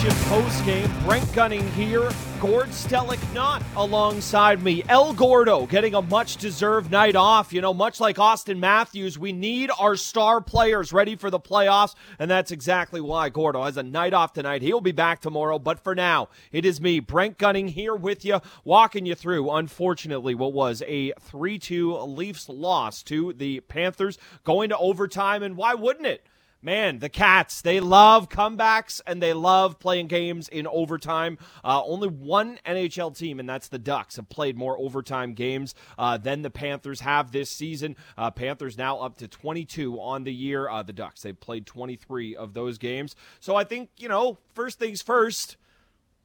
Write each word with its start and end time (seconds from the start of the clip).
Edition 0.00 0.24
post 0.30 0.64
game. 0.64 0.90
Brent 1.04 1.30
Gunning 1.34 1.70
here. 1.72 2.10
Gord 2.40 2.68
Stellick 2.68 3.20
not 3.34 3.62
alongside 3.76 4.62
me. 4.62 4.82
El 4.88 5.12
Gordo 5.12 5.66
getting 5.66 5.94
a 5.94 6.00
much 6.00 6.38
deserved 6.38 6.90
night 6.90 7.14
off. 7.14 7.52
You 7.52 7.60
know, 7.60 7.74
much 7.74 8.00
like 8.00 8.16
Auston 8.16 8.58
Matthews, 8.58 9.18
we 9.18 9.32
need 9.32 9.70
our 9.78 9.96
star 9.96 10.40
players 10.40 10.90
ready 10.90 11.16
for 11.16 11.28
the 11.28 11.38
playoffs, 11.38 11.94
and 12.18 12.30
that's 12.30 12.50
exactly 12.50 13.02
why 13.02 13.28
Gordo 13.28 13.62
has 13.62 13.76
a 13.76 13.82
night 13.82 14.14
off 14.14 14.32
tonight. 14.32 14.62
He'll 14.62 14.80
be 14.80 14.92
back 14.92 15.20
tomorrow, 15.20 15.58
but 15.58 15.78
for 15.78 15.94
now, 15.94 16.30
it 16.50 16.64
is 16.64 16.80
me, 16.80 17.00
Brent 17.00 17.36
Gunning, 17.36 17.68
here 17.68 17.94
with 17.94 18.24
you, 18.24 18.40
walking 18.64 19.04
you 19.04 19.14
through, 19.14 19.50
unfortunately, 19.50 20.34
what 20.34 20.54
was 20.54 20.82
a 20.86 21.12
3 21.20 21.58
2 21.58 21.98
Leafs 21.98 22.48
loss 22.48 23.02
to 23.02 23.34
the 23.34 23.60
Panthers, 23.60 24.16
going 24.44 24.70
to 24.70 24.78
overtime, 24.78 25.42
and 25.42 25.58
why 25.58 25.74
wouldn't 25.74 26.06
it? 26.06 26.24
Man, 26.62 26.98
the 26.98 27.08
Cats, 27.08 27.62
they 27.62 27.80
love 27.80 28.28
comebacks 28.28 29.00
and 29.06 29.22
they 29.22 29.32
love 29.32 29.78
playing 29.78 30.08
games 30.08 30.48
in 30.48 30.66
overtime. 30.66 31.38
Uh, 31.64 31.82
only 31.84 32.08
one 32.08 32.58
NHL 32.66 33.16
team, 33.16 33.40
and 33.40 33.48
that's 33.48 33.68
the 33.68 33.78
Ducks, 33.78 34.16
have 34.16 34.28
played 34.28 34.56
more 34.56 34.78
overtime 34.78 35.34
games 35.34 35.74
uh, 35.98 36.16
than 36.18 36.42
the 36.42 36.50
Panthers 36.50 37.00
have 37.00 37.32
this 37.32 37.50
season. 37.50 37.96
Uh, 38.16 38.30
Panthers 38.30 38.76
now 38.76 38.98
up 38.98 39.16
to 39.18 39.28
22 39.28 40.00
on 40.00 40.24
the 40.24 40.32
year. 40.32 40.68
Uh, 40.68 40.82
the 40.82 40.92
Ducks, 40.92 41.22
they've 41.22 41.38
played 41.38 41.66
23 41.66 42.36
of 42.36 42.54
those 42.54 42.78
games. 42.78 43.14
So 43.40 43.56
I 43.56 43.64
think, 43.64 43.90
you 43.98 44.08
know, 44.08 44.38
first 44.54 44.78
things 44.78 45.02
first. 45.02 45.56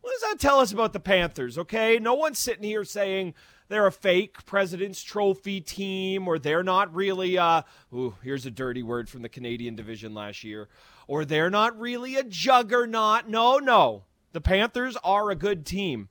What 0.01 0.11
does 0.11 0.29
that 0.29 0.39
tell 0.39 0.59
us 0.59 0.71
about 0.71 0.93
the 0.93 0.99
Panthers? 0.99 1.57
Okay, 1.57 1.97
no 1.99 2.13
one's 2.13 2.37
sitting 2.37 2.63
here 2.63 2.83
saying 2.83 3.33
they're 3.67 3.87
a 3.87 3.91
fake 3.91 4.45
President's 4.45 5.01
Trophy 5.01 5.61
team, 5.61 6.27
or 6.27 6.37
they're 6.37 6.63
not 6.63 6.93
really, 6.93 7.37
uh, 7.37 7.63
ooh, 7.93 8.15
here's 8.23 8.45
a 8.45 8.51
dirty 8.51 8.83
word 8.83 9.09
from 9.09 9.21
the 9.21 9.29
Canadian 9.29 9.75
division 9.75 10.13
last 10.13 10.43
year, 10.43 10.69
or 11.07 11.25
they're 11.25 11.49
not 11.49 11.79
really 11.79 12.15
a 12.15 12.23
juggernaut. 12.23 13.27
No, 13.27 13.57
no. 13.57 14.03
The 14.33 14.41
Panthers 14.41 14.97
are 15.03 15.31
a 15.31 15.35
good 15.35 15.65
team. 15.65 16.09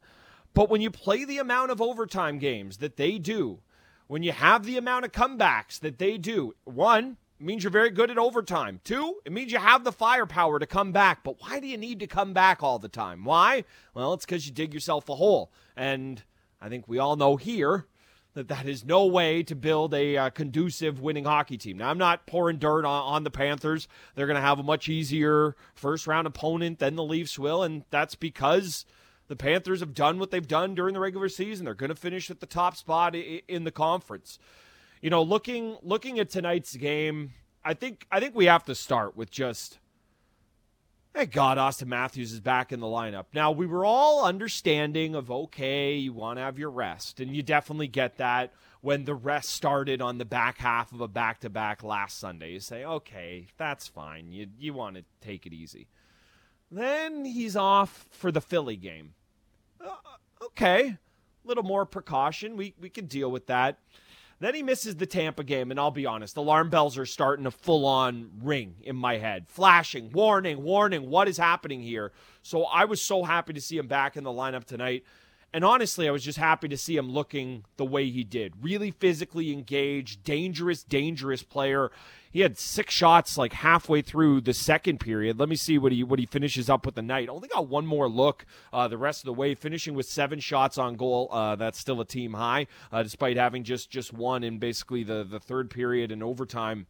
But 0.54 0.70
when 0.70 0.80
you 0.80 0.90
play 0.90 1.24
the 1.24 1.38
amount 1.38 1.70
of 1.70 1.82
overtime 1.82 2.38
games 2.38 2.78
that 2.78 2.96
they 2.96 3.18
do, 3.18 3.60
when 4.06 4.22
you 4.22 4.32
have 4.32 4.64
the 4.64 4.76
amount 4.76 5.04
of 5.04 5.12
comebacks 5.12 5.80
that 5.80 5.98
they 5.98 6.16
do, 6.18 6.54
one, 6.64 7.16
means 7.40 7.64
you're 7.64 7.70
very 7.70 7.90
good 7.90 8.10
at 8.10 8.18
overtime. 8.18 8.80
Two, 8.84 9.16
it 9.24 9.32
means 9.32 9.52
you 9.52 9.58
have 9.58 9.84
the 9.84 9.92
firepower 9.92 10.58
to 10.58 10.66
come 10.66 10.92
back. 10.92 11.24
But 11.24 11.40
why 11.40 11.60
do 11.60 11.66
you 11.66 11.76
need 11.76 12.00
to 12.00 12.06
come 12.06 12.32
back 12.32 12.62
all 12.62 12.78
the 12.78 12.88
time? 12.88 13.24
Why? 13.24 13.64
Well, 13.92 14.12
it's 14.14 14.24
because 14.24 14.46
you 14.46 14.52
dig 14.52 14.72
yourself 14.72 15.08
a 15.08 15.16
hole. 15.16 15.52
And 15.76 16.22
I 16.64 16.70
think 16.70 16.88
we 16.88 16.98
all 16.98 17.16
know 17.16 17.36
here 17.36 17.84
that 18.32 18.48
that 18.48 18.66
is 18.66 18.86
no 18.86 19.04
way 19.04 19.42
to 19.42 19.54
build 19.54 19.92
a 19.92 20.16
uh, 20.16 20.30
conducive 20.30 20.98
winning 20.98 21.26
hockey 21.26 21.58
team. 21.58 21.76
Now, 21.76 21.90
I'm 21.90 21.98
not 21.98 22.26
pouring 22.26 22.56
dirt 22.56 22.86
on, 22.86 23.02
on 23.02 23.22
the 23.22 23.30
Panthers. 23.30 23.86
They're 24.14 24.26
going 24.26 24.36
to 24.36 24.40
have 24.40 24.58
a 24.58 24.62
much 24.62 24.88
easier 24.88 25.56
first 25.74 26.06
round 26.06 26.26
opponent 26.26 26.78
than 26.78 26.96
the 26.96 27.04
Leafs 27.04 27.38
will, 27.38 27.62
and 27.62 27.84
that's 27.90 28.14
because 28.14 28.86
the 29.28 29.36
Panthers 29.36 29.80
have 29.80 29.92
done 29.92 30.18
what 30.18 30.30
they've 30.30 30.48
done 30.48 30.74
during 30.74 30.94
the 30.94 31.00
regular 31.00 31.28
season. 31.28 31.66
They're 31.66 31.74
going 31.74 31.90
to 31.90 31.94
finish 31.94 32.30
at 32.30 32.40
the 32.40 32.46
top 32.46 32.76
spot 32.76 33.14
in 33.14 33.64
the 33.64 33.70
conference. 33.70 34.38
You 35.02 35.10
know, 35.10 35.22
looking 35.22 35.76
looking 35.82 36.18
at 36.18 36.30
tonight's 36.30 36.74
game, 36.76 37.32
I 37.62 37.74
think 37.74 38.06
I 38.10 38.20
think 38.20 38.34
we 38.34 38.46
have 38.46 38.64
to 38.64 38.74
start 38.74 39.18
with 39.18 39.30
just 39.30 39.80
Thank 41.14 41.30
God 41.30 41.58
Auston 41.58 41.86
Matthews 41.86 42.32
is 42.32 42.40
back 42.40 42.72
in 42.72 42.80
the 42.80 42.88
lineup. 42.88 43.26
Now, 43.32 43.52
we 43.52 43.66
were 43.66 43.84
all 43.84 44.24
understanding 44.24 45.14
of, 45.14 45.30
okay, 45.30 45.94
you 45.94 46.12
want 46.12 46.38
to 46.38 46.42
have 46.42 46.58
your 46.58 46.70
rest, 46.70 47.20
and 47.20 47.36
you 47.36 47.40
definitely 47.40 47.86
get 47.86 48.16
that 48.16 48.52
when 48.80 49.04
the 49.04 49.14
rest 49.14 49.50
started 49.50 50.02
on 50.02 50.18
the 50.18 50.24
back 50.24 50.58
half 50.58 50.90
of 50.90 51.00
a 51.00 51.06
back 51.06 51.38
to 51.40 51.48
back 51.48 51.84
last 51.84 52.18
Sunday. 52.18 52.50
You 52.50 52.58
say, 52.58 52.84
okay, 52.84 53.46
that's 53.56 53.86
fine. 53.86 54.32
You, 54.32 54.48
you 54.58 54.74
want 54.74 54.96
to 54.96 55.04
take 55.20 55.46
it 55.46 55.52
easy. 55.52 55.86
Then 56.68 57.24
he's 57.24 57.54
off 57.54 58.08
for 58.10 58.32
the 58.32 58.40
Philly 58.40 58.76
game. 58.76 59.14
Uh, 59.80 59.94
okay, 60.46 60.88
a 60.88 60.98
little 61.48 61.62
more 61.62 61.86
precaution. 61.86 62.56
We, 62.56 62.74
we 62.80 62.90
can 62.90 63.06
deal 63.06 63.30
with 63.30 63.46
that. 63.46 63.78
Then 64.40 64.54
he 64.54 64.62
misses 64.62 64.96
the 64.96 65.06
Tampa 65.06 65.44
game, 65.44 65.70
and 65.70 65.78
I'll 65.78 65.90
be 65.90 66.06
honest, 66.06 66.36
alarm 66.36 66.70
bells 66.70 66.98
are 66.98 67.06
starting 67.06 67.44
to 67.44 67.50
full 67.50 67.86
on 67.86 68.30
ring 68.42 68.74
in 68.82 68.96
my 68.96 69.18
head, 69.18 69.46
flashing, 69.48 70.10
warning, 70.12 70.62
warning, 70.62 71.08
what 71.08 71.28
is 71.28 71.36
happening 71.36 71.80
here? 71.80 72.12
So 72.42 72.64
I 72.64 72.84
was 72.84 73.00
so 73.00 73.22
happy 73.22 73.52
to 73.52 73.60
see 73.60 73.78
him 73.78 73.86
back 73.86 74.16
in 74.16 74.24
the 74.24 74.30
lineup 74.30 74.64
tonight. 74.64 75.04
And 75.54 75.64
honestly, 75.64 76.08
I 76.08 76.10
was 76.10 76.24
just 76.24 76.36
happy 76.36 76.66
to 76.66 76.76
see 76.76 76.96
him 76.96 77.08
looking 77.08 77.64
the 77.76 77.84
way 77.84 78.10
he 78.10 78.24
did. 78.24 78.54
Really 78.60 78.90
physically 78.90 79.52
engaged, 79.52 80.24
dangerous, 80.24 80.82
dangerous 80.82 81.44
player. 81.44 81.92
He 82.32 82.40
had 82.40 82.58
six 82.58 82.92
shots 82.92 83.38
like 83.38 83.52
halfway 83.52 84.02
through 84.02 84.40
the 84.40 84.52
second 84.52 84.98
period. 84.98 85.38
Let 85.38 85.48
me 85.48 85.54
see 85.54 85.78
what 85.78 85.92
he 85.92 86.02
what 86.02 86.18
he 86.18 86.26
finishes 86.26 86.68
up 86.68 86.84
with 86.84 86.96
the 86.96 87.02
night. 87.02 87.28
Only 87.28 87.46
got 87.46 87.68
one 87.68 87.86
more 87.86 88.08
look 88.08 88.44
uh, 88.72 88.88
the 88.88 88.98
rest 88.98 89.20
of 89.20 89.26
the 89.26 89.32
way, 89.32 89.54
finishing 89.54 89.94
with 89.94 90.06
seven 90.06 90.40
shots 90.40 90.76
on 90.76 90.96
goal. 90.96 91.28
Uh, 91.30 91.54
that's 91.54 91.78
still 91.78 92.00
a 92.00 92.04
team 92.04 92.32
high, 92.32 92.66
uh, 92.90 93.04
despite 93.04 93.36
having 93.36 93.62
just 93.62 93.88
just 93.90 94.12
one 94.12 94.42
in 94.42 94.58
basically 94.58 95.04
the 95.04 95.22
the 95.22 95.38
third 95.38 95.70
period 95.70 96.10
and 96.10 96.20
overtime 96.20 96.88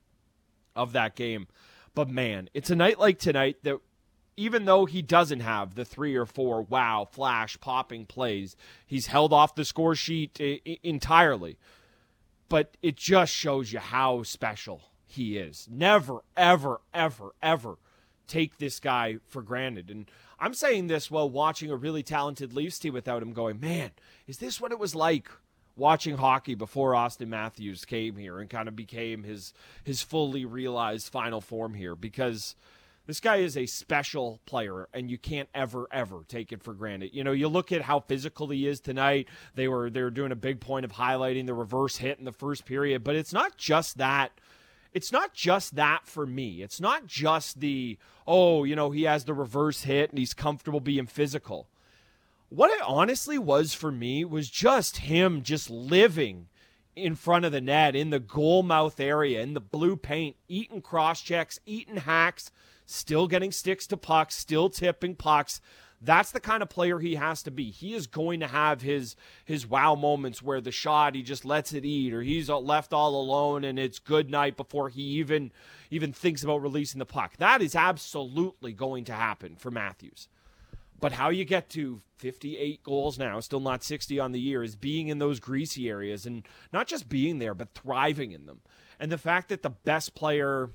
of 0.74 0.92
that 0.92 1.16
game. 1.16 1.48
But 1.94 2.08
man, 2.08 2.48
it's 2.54 2.70
a 2.70 2.76
night 2.76 2.98
like 2.98 3.18
tonight 3.18 3.58
that 3.64 3.80
even 4.36 4.64
though 4.64 4.84
he 4.84 5.02
doesn't 5.02 5.40
have 5.40 5.74
the 5.74 5.84
three 5.84 6.14
or 6.14 6.26
four 6.26 6.62
wow 6.62 7.06
flash 7.10 7.58
popping 7.60 8.06
plays, 8.06 8.56
he's 8.86 9.06
held 9.06 9.32
off 9.32 9.54
the 9.54 9.64
score 9.64 9.94
sheet 9.94 10.38
I- 10.40 10.78
entirely. 10.82 11.58
But 12.48 12.76
it 12.82 12.96
just 12.96 13.32
shows 13.32 13.72
you 13.72 13.78
how 13.78 14.22
special 14.22 14.82
he 15.06 15.38
is. 15.38 15.68
Never, 15.70 16.20
ever, 16.36 16.80
ever, 16.92 17.34
ever 17.42 17.78
take 18.26 18.58
this 18.58 18.80
guy 18.80 19.18
for 19.28 19.42
granted. 19.42 19.90
And 19.90 20.10
I'm 20.38 20.54
saying 20.54 20.88
this 20.88 21.10
while 21.10 21.30
watching 21.30 21.70
a 21.70 21.76
really 21.76 22.02
talented 22.02 22.52
Leafs 22.52 22.78
team 22.78 22.92
without 22.92 23.22
him 23.22 23.32
going, 23.32 23.60
man, 23.60 23.92
is 24.26 24.38
this 24.38 24.60
what 24.60 24.72
it 24.72 24.78
was 24.78 24.94
like 24.94 25.30
watching 25.76 26.16
hockey 26.16 26.54
before 26.54 26.92
Auston 26.92 27.28
Matthews 27.28 27.84
came 27.84 28.16
here 28.16 28.38
and 28.40 28.50
kind 28.50 28.68
of 28.68 28.76
became 28.76 29.24
his 29.24 29.52
his 29.82 30.02
fully 30.02 30.44
realized 30.44 31.10
final 31.10 31.40
form 31.40 31.74
here? 31.74 31.94
Because– 31.94 32.56
this 33.06 33.20
guy 33.20 33.36
is 33.36 33.56
a 33.56 33.66
special 33.66 34.40
player, 34.46 34.88
and 34.94 35.10
you 35.10 35.18
can't 35.18 35.48
ever, 35.54 35.86
ever 35.92 36.24
take 36.26 36.52
it 36.52 36.62
for 36.62 36.72
granted. 36.72 37.10
You 37.12 37.22
know, 37.22 37.32
you 37.32 37.48
look 37.48 37.70
at 37.70 37.82
how 37.82 38.00
physical 38.00 38.48
he 38.48 38.66
is 38.66 38.80
tonight. 38.80 39.28
They 39.54 39.68
were 39.68 39.90
they 39.90 40.02
were 40.02 40.10
doing 40.10 40.32
a 40.32 40.36
big 40.36 40.60
point 40.60 40.84
of 40.84 40.92
highlighting 40.92 41.46
the 41.46 41.54
reverse 41.54 41.98
hit 41.98 42.18
in 42.18 42.24
the 42.24 42.32
first 42.32 42.64
period, 42.64 43.04
but 43.04 43.14
it's 43.14 43.32
not 43.32 43.58
just 43.58 43.98
that. 43.98 44.32
It's 44.94 45.12
not 45.12 45.34
just 45.34 45.74
that 45.74 46.06
for 46.06 46.24
me. 46.24 46.62
It's 46.62 46.80
not 46.80 47.06
just 47.06 47.60
the 47.60 47.98
oh, 48.26 48.64
you 48.64 48.74
know, 48.74 48.90
he 48.90 49.02
has 49.02 49.24
the 49.24 49.34
reverse 49.34 49.82
hit 49.82 50.08
and 50.10 50.18
he's 50.18 50.32
comfortable 50.32 50.80
being 50.80 51.06
physical. 51.06 51.68
What 52.48 52.70
it 52.70 52.82
honestly 52.86 53.36
was 53.36 53.74
for 53.74 53.92
me 53.92 54.24
was 54.24 54.48
just 54.48 54.98
him 54.98 55.42
just 55.42 55.68
living 55.68 56.46
in 56.96 57.16
front 57.16 57.44
of 57.44 57.52
the 57.52 57.60
net 57.60 57.96
in 57.96 58.10
the 58.10 58.20
goal 58.20 58.62
mouth 58.62 58.98
area 59.00 59.42
in 59.42 59.54
the 59.54 59.60
blue 59.60 59.96
paint, 59.96 60.36
eating 60.48 60.80
cross 60.80 61.20
checks, 61.20 61.58
eating 61.66 61.96
hacks 61.96 62.50
still 62.86 63.26
getting 63.26 63.52
sticks 63.52 63.86
to 63.88 63.96
pucks, 63.96 64.34
still 64.34 64.68
tipping 64.68 65.14
pucks. 65.14 65.60
That's 66.00 66.32
the 66.32 66.40
kind 66.40 66.62
of 66.62 66.68
player 66.68 66.98
he 66.98 67.14
has 67.14 67.42
to 67.44 67.50
be. 67.50 67.70
He 67.70 67.94
is 67.94 68.06
going 68.06 68.40
to 68.40 68.46
have 68.46 68.82
his 68.82 69.16
his 69.44 69.66
wow 69.66 69.94
moments 69.94 70.42
where 70.42 70.60
the 70.60 70.72
shot 70.72 71.14
he 71.14 71.22
just 71.22 71.44
lets 71.46 71.72
it 71.72 71.84
eat, 71.84 72.12
or 72.12 72.22
he's 72.22 72.50
left 72.50 72.92
all 72.92 73.18
alone 73.18 73.64
and 73.64 73.78
it's 73.78 73.98
good 73.98 74.30
night 74.30 74.56
before 74.56 74.90
he 74.90 75.02
even 75.02 75.50
even 75.90 76.12
thinks 76.12 76.42
about 76.42 76.62
releasing 76.62 76.98
the 76.98 77.06
puck. 77.06 77.36
That 77.38 77.62
is 77.62 77.74
absolutely 77.74 78.72
going 78.72 79.04
to 79.04 79.14
happen 79.14 79.56
for 79.56 79.70
Matthews. 79.70 80.28
But 81.00 81.12
how 81.12 81.30
you 81.30 81.44
get 81.44 81.68
to 81.70 82.00
58 82.18 82.82
goals 82.82 83.18
now, 83.18 83.40
still 83.40 83.60
not 83.60 83.82
60 83.82 84.18
on 84.18 84.32
the 84.32 84.40
year, 84.40 84.62
is 84.62 84.76
being 84.76 85.08
in 85.08 85.18
those 85.18 85.40
greasy 85.40 85.88
areas 85.88 86.24
and 86.24 86.46
not 86.72 86.86
just 86.86 87.08
being 87.08 87.38
there, 87.38 87.54
but 87.54 87.74
thriving 87.74 88.32
in 88.32 88.46
them. 88.46 88.60
And 88.98 89.10
the 89.10 89.18
fact 89.18 89.48
that 89.48 89.62
the 89.62 89.70
best 89.70 90.14
player 90.14 90.70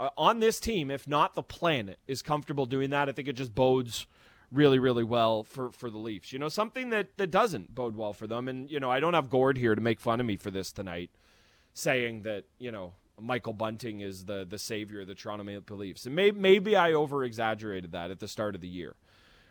Uh, 0.00 0.08
on 0.16 0.40
this 0.40 0.58
team, 0.58 0.90
if 0.90 1.06
not 1.06 1.34
the 1.34 1.42
planet, 1.42 1.98
is 2.06 2.22
comfortable 2.22 2.64
doing 2.64 2.88
that, 2.88 3.10
I 3.10 3.12
think 3.12 3.28
it 3.28 3.34
just 3.34 3.54
bodes 3.54 4.06
really, 4.50 4.78
really 4.78 5.04
well 5.04 5.44
for, 5.44 5.70
for 5.70 5.90
the 5.90 5.98
Leafs. 5.98 6.32
You 6.32 6.38
know, 6.38 6.48
something 6.48 6.88
that, 6.88 7.18
that 7.18 7.30
doesn't 7.30 7.74
bode 7.74 7.94
well 7.94 8.14
for 8.14 8.26
them. 8.26 8.48
And, 8.48 8.70
you 8.70 8.80
know, 8.80 8.90
I 8.90 8.98
don't 8.98 9.12
have 9.12 9.28
Gord 9.28 9.58
here 9.58 9.74
to 9.74 9.80
make 9.82 10.00
fun 10.00 10.18
of 10.18 10.24
me 10.24 10.36
for 10.36 10.50
this 10.50 10.72
tonight, 10.72 11.10
saying 11.74 12.22
that, 12.22 12.44
you 12.58 12.72
know, 12.72 12.94
Michael 13.20 13.52
Bunting 13.52 14.00
is 14.00 14.24
the, 14.24 14.46
the 14.48 14.58
savior 14.58 15.02
of 15.02 15.06
the 15.06 15.14
Toronto 15.14 15.44
Maple 15.44 15.76
Leafs. 15.76 16.06
And 16.06 16.16
may, 16.16 16.30
maybe 16.30 16.74
I 16.74 16.94
over 16.94 17.22
exaggerated 17.22 17.92
that 17.92 18.10
at 18.10 18.20
the 18.20 18.26
start 18.26 18.54
of 18.54 18.62
the 18.62 18.68
year. 18.68 18.96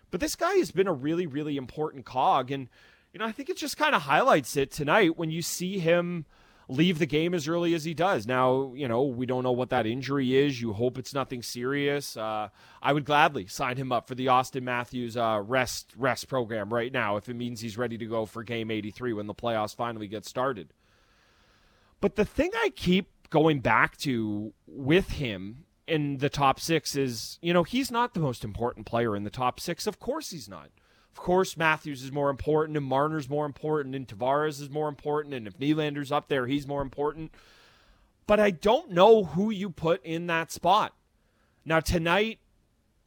But 0.09 0.19
this 0.19 0.35
guy 0.35 0.55
has 0.55 0.71
been 0.71 0.87
a 0.87 0.93
really, 0.93 1.27
really 1.27 1.57
important 1.57 2.05
cog. 2.05 2.49
And, 2.49 2.69
you 3.13 3.19
know, 3.19 3.25
I 3.27 3.31
think 3.31 3.49
it 3.49 3.57
just 3.57 3.77
kind 3.77 3.93
of 3.93 4.01
highlights 4.01 4.57
it 4.57 4.71
tonight 4.71 5.15
when 5.15 5.29
you 5.29 5.43
see 5.43 5.77
him– 5.77 6.25
leave 6.69 6.99
the 6.99 7.05
game 7.07 7.33
as 7.33 7.47
early 7.47 7.73
as 7.73 7.83
he 7.83 7.95
does. 7.95 8.27
Now, 8.27 8.71
you 8.75 8.87
know, 8.87 9.03
we 9.03 9.25
don't 9.25 9.43
know 9.43 9.51
what 9.51 9.71
that 9.71 9.87
injury 9.87 10.37
is. 10.37 10.61
You 10.61 10.71
hope 10.71 10.99
it's 10.99 11.15
nothing 11.15 11.41
serious. 11.41 12.15
Uh, 12.15 12.49
I 12.81 12.93
would 12.93 13.05
gladly 13.05 13.47
sign 13.47 13.75
him 13.75 13.91
up 13.91 14.07
for 14.07 14.13
the 14.13 14.27
Auston 14.27 14.61
Matthews 14.61 15.17
uh, 15.17 15.41
rest 15.43 15.93
rest 15.97 16.29
program 16.29 16.71
right 16.71 16.93
now 16.93 17.17
if 17.17 17.27
it 17.27 17.33
means 17.33 17.59
he's 17.59 17.77
ready 17.77 17.97
to 17.97 18.05
go 18.05 18.25
for 18.25 18.43
game 18.43 18.69
83 18.69 19.13
when 19.13 19.25
the 19.27 19.33
playoffs 19.33 19.75
finally 19.75 20.07
get 20.07 20.25
started. 20.25 20.71
But 22.01 22.15
the 22.15 22.23
thing 22.23 22.51
I 22.55 22.69
keep 22.75 23.09
going 23.31 23.59
back 23.59 23.97
to 23.97 24.53
with 24.67 25.09
him 25.11 25.65
in 25.87 26.17
the 26.17 26.29
top 26.29 26.59
six 26.59 26.95
is, 26.95 27.39
you 27.41 27.51
know, 27.51 27.63
he's 27.63 27.91
not 27.91 28.13
the 28.13 28.19
most 28.19 28.43
important 28.43 28.85
player 28.85 29.15
in 29.15 29.23
the 29.23 29.29
top 29.31 29.59
six. 29.59 29.87
Of 29.87 29.99
course 29.99 30.29
he's 30.29 30.47
not. 30.47 30.69
Of 31.11 31.17
course 31.23 31.57
Matthews 31.57 32.03
is 32.03 32.11
more 32.11 32.29
important 32.29 32.77
and 32.77 32.85
Marner's 32.85 33.29
more 33.29 33.45
important 33.45 33.95
and 33.95 34.07
Tavares 34.07 34.61
is 34.61 34.69
more 34.69 34.87
important. 34.87 35.33
And 35.33 35.47
if 35.47 35.57
Nylander's 35.57 36.11
up 36.11 36.27
there, 36.27 36.47
he's 36.47 36.67
more 36.67 36.81
important. 36.81 37.31
But 38.27 38.39
I 38.39 38.51
don't 38.51 38.91
know 38.91 39.23
who 39.23 39.49
you 39.49 39.69
put 39.69 40.05
in 40.05 40.27
that 40.27 40.51
spot. 40.51 40.93
Now, 41.65 41.79
tonight, 41.79 42.39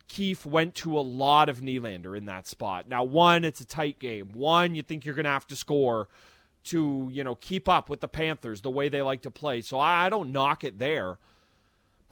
Keefe 0.09 0.45
went 0.45 0.75
to 0.77 0.99
a 0.99 1.01
lot 1.01 1.49
of 1.49 1.61
Nylander 1.61 2.17
in 2.17 2.27
that 2.27 2.47
spot. 2.47 2.89
Now, 2.89 3.03
one, 3.05 3.45
it's 3.45 3.61
a 3.61 3.65
tight 3.65 3.99
game. 3.99 4.31
One, 4.35 4.75
you 4.75 4.83
think 4.83 5.05
you're 5.05 5.15
going 5.15 5.25
to 5.25 5.31
have 5.31 5.47
to 5.47 5.57
score 5.57 6.09
to, 6.65 7.09
you 7.11 7.25
know, 7.25 7.35
keep 7.37 7.69
up 7.69 7.89
with 7.89 8.01
the 8.01 8.09
Panthers 8.09 8.61
the 8.61 8.71
way 8.71 8.89
they 8.89 9.01
like 9.01 9.23
to 9.23 9.31
play. 9.31 9.63
So 9.63 9.79
I, 9.79 10.07
I 10.07 10.09
don't 10.11 10.33
knock 10.33 10.65
it 10.65 10.79
there. 10.79 11.19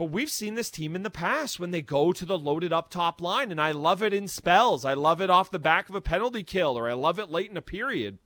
But 0.01 0.13
we've 0.13 0.31
seen 0.31 0.55
this 0.55 0.71
team 0.71 0.97
in 0.97 1.03
the 1.03 1.11
past 1.11 1.61
when 1.61 1.73
they 1.73 1.83
go 1.83 2.11
to 2.11 2.25
the 2.25 2.39
loaded 2.39 2.73
up 2.73 2.89
top 2.89 3.21
line, 3.21 3.51
and 3.51 3.61
I 3.61 3.73
love 3.73 4.03
it 4.03 4.15
in 4.15 4.29
spells. 4.29 4.83
I 4.83 4.95
love 4.95 5.21
it 5.21 5.29
off 5.29 5.51
the 5.51 5.59
back 5.59 5.91
of 5.91 5.95
a 5.95 6.01
penalty 6.01 6.43
kill, 6.43 6.79
or 6.79 6.89
I 6.89 6.95
love 6.95 7.19
it 7.19 7.31
late 7.31 7.51
in 7.51 7.57
a 7.59 7.61
period. 7.61 8.17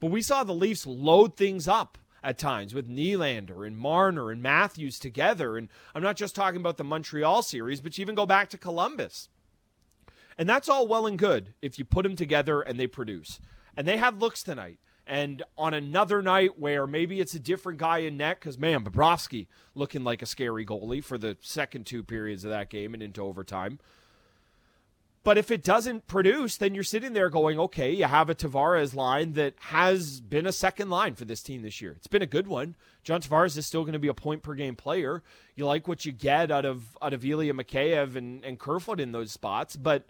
But 0.00 0.10
we 0.10 0.22
saw 0.22 0.42
the 0.42 0.54
Leafs 0.54 0.86
load 0.86 1.36
things 1.36 1.68
up 1.68 1.98
at 2.22 2.38
times 2.38 2.72
with 2.72 2.88
Nylander 2.88 3.66
and 3.66 3.76
Marner 3.76 4.30
and 4.30 4.42
Matthews 4.42 4.98
together. 4.98 5.58
And 5.58 5.68
I'm 5.94 6.02
not 6.02 6.16
just 6.16 6.34
talking 6.34 6.58
about 6.58 6.78
the 6.78 6.84
Montreal 6.84 7.42
series, 7.42 7.82
but 7.82 7.98
you 7.98 8.00
even 8.00 8.14
go 8.14 8.24
back 8.24 8.48
to 8.48 8.56
Columbus. 8.56 9.28
And 10.38 10.48
that's 10.48 10.70
all 10.70 10.88
well 10.88 11.06
and 11.06 11.18
good 11.18 11.52
if 11.60 11.78
you 11.78 11.84
put 11.84 12.04
them 12.04 12.16
together 12.16 12.62
and 12.62 12.80
they 12.80 12.86
produce. 12.86 13.40
And 13.76 13.86
they 13.86 13.98
had 13.98 14.22
looks 14.22 14.42
tonight. 14.42 14.78
And 15.06 15.42
on 15.58 15.74
another 15.74 16.22
night 16.22 16.58
where 16.58 16.86
maybe 16.86 17.20
it's 17.20 17.34
a 17.34 17.38
different 17.38 17.78
guy 17.78 17.98
in 17.98 18.16
net, 18.16 18.40
because 18.40 18.58
man, 18.58 18.84
Bobrovsky 18.84 19.46
looking 19.74 20.02
like 20.02 20.22
a 20.22 20.26
scary 20.26 20.64
goalie 20.64 21.04
for 21.04 21.18
the 21.18 21.36
second 21.40 21.84
two 21.84 22.02
periods 22.02 22.44
of 22.44 22.50
that 22.50 22.70
game 22.70 22.94
and 22.94 23.02
into 23.02 23.22
overtime. 23.22 23.78
But 25.24 25.38
if 25.38 25.50
it 25.50 25.64
doesn't 25.64 26.06
produce, 26.06 26.58
then 26.58 26.74
you're 26.74 26.84
sitting 26.84 27.14
there 27.14 27.30
going, 27.30 27.58
okay, 27.58 27.90
you 27.90 28.04
have 28.04 28.28
a 28.28 28.34
Tavares 28.34 28.94
line 28.94 29.32
that 29.32 29.54
has 29.58 30.20
been 30.20 30.46
a 30.46 30.52
second 30.52 30.90
line 30.90 31.14
for 31.14 31.24
this 31.24 31.42
team 31.42 31.62
this 31.62 31.80
year. 31.80 31.94
It's 31.96 32.06
been 32.06 32.20
a 32.20 32.26
good 32.26 32.46
one. 32.46 32.74
John 33.02 33.22
Tavares 33.22 33.56
is 33.56 33.66
still 33.66 33.84
going 33.84 33.94
to 33.94 33.98
be 33.98 34.08
a 34.08 34.14
point 34.14 34.42
per 34.42 34.54
game 34.54 34.76
player. 34.76 35.22
You 35.56 35.64
like 35.64 35.88
what 35.88 36.04
you 36.04 36.12
get 36.12 36.50
out 36.50 36.66
of 36.66 36.96
out 37.00 37.14
of 37.14 37.24
Ilya 37.24 37.54
Mikheyev 37.54 38.16
and, 38.16 38.44
and 38.44 38.58
Kerfoot 38.58 39.00
in 39.00 39.12
those 39.12 39.32
spots. 39.32 39.76
But 39.76 40.04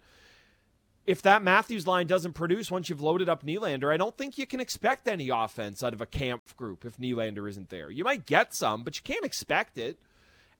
if 1.05 1.21
that 1.21 1.43
Matthews 1.43 1.85
line 1.85 2.07
doesn't 2.07 2.33
produce 2.33 2.71
once 2.71 2.89
you've 2.89 3.01
loaded 3.01 3.29
up 3.29 3.43
Nylander, 3.43 3.93
I 3.93 3.97
don't 3.97 4.17
think 4.17 4.37
you 4.37 4.45
can 4.45 4.59
expect 4.59 5.07
any 5.07 5.29
offense 5.29 5.83
out 5.83 5.93
of 5.93 6.01
a 6.01 6.05
Kampf 6.05 6.55
group 6.57 6.85
if 6.85 6.97
Nylander 6.97 7.49
isn't 7.49 7.69
there. 7.69 7.89
You 7.91 8.03
might 8.03 8.25
get 8.25 8.53
some, 8.53 8.83
but 8.83 8.95
you 8.97 9.03
can't 9.03 9.25
expect 9.25 9.77
it 9.77 9.99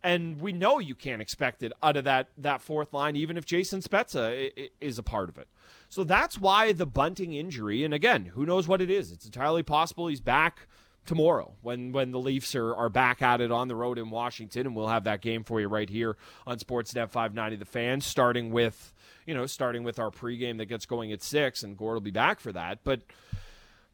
and 0.05 0.39
we 0.39 0.53
know 0.53 0.77
you 0.77 0.93
can't 0.93 1.21
expect 1.21 1.63
it 1.63 1.73
out 1.81 1.97
of 1.97 2.03
that 2.03 2.27
that 2.37 2.61
fourth 2.61 2.93
line, 2.93 3.15
even 3.15 3.37
if 3.37 3.45
Jason 3.45 3.81
Spezza 3.81 4.51
is 4.79 4.99
a 4.99 5.03
part 5.03 5.29
of 5.29 5.37
it. 5.39 5.47
So 5.89 6.03
that's 6.03 6.39
why 6.39 6.73
the 6.73 6.85
Bunting 6.85 7.33
injury, 7.33 7.83
and 7.83 7.93
again, 7.93 8.25
who 8.25 8.45
knows 8.45 8.67
what 8.67 8.81
it 8.81 8.91
is? 8.91 9.11
It's 9.11 9.25
entirely 9.25 9.63
possible 9.63 10.07
he's 10.07 10.21
back 10.21 10.67
tomorrow 11.05 11.53
when 11.61 11.91
when 11.91 12.11
the 12.11 12.19
Leafs 12.19 12.55
are, 12.55 12.75
are 12.75 12.89
back 12.89 13.21
at 13.21 13.41
it 13.41 13.51
on 13.51 13.67
the 13.67 13.75
road 13.75 13.97
in 13.97 14.09
Washington, 14.09 14.67
and 14.67 14.75
we'll 14.75 14.87
have 14.87 15.03
that 15.05 15.21
game 15.21 15.43
for 15.43 15.59
you 15.59 15.67
right 15.67 15.89
here 15.89 16.17
on 16.45 16.57
Sportsnet 16.57 17.09
590 17.09 17.57
The 17.57 17.65
Fans, 17.65 18.05
starting 18.05 18.51
with 18.51 18.93
you 19.25 19.33
know 19.33 19.45
starting 19.45 19.83
with 19.83 19.99
our 19.99 20.11
pregame 20.11 20.57
that 20.57 20.65
gets 20.65 20.85
going 20.85 21.11
at 21.11 21.23
six, 21.23 21.63
and 21.63 21.77
Gord 21.77 21.95
will 21.95 22.01
be 22.01 22.11
back 22.11 22.39
for 22.39 22.51
that, 22.51 22.79
but. 22.83 23.01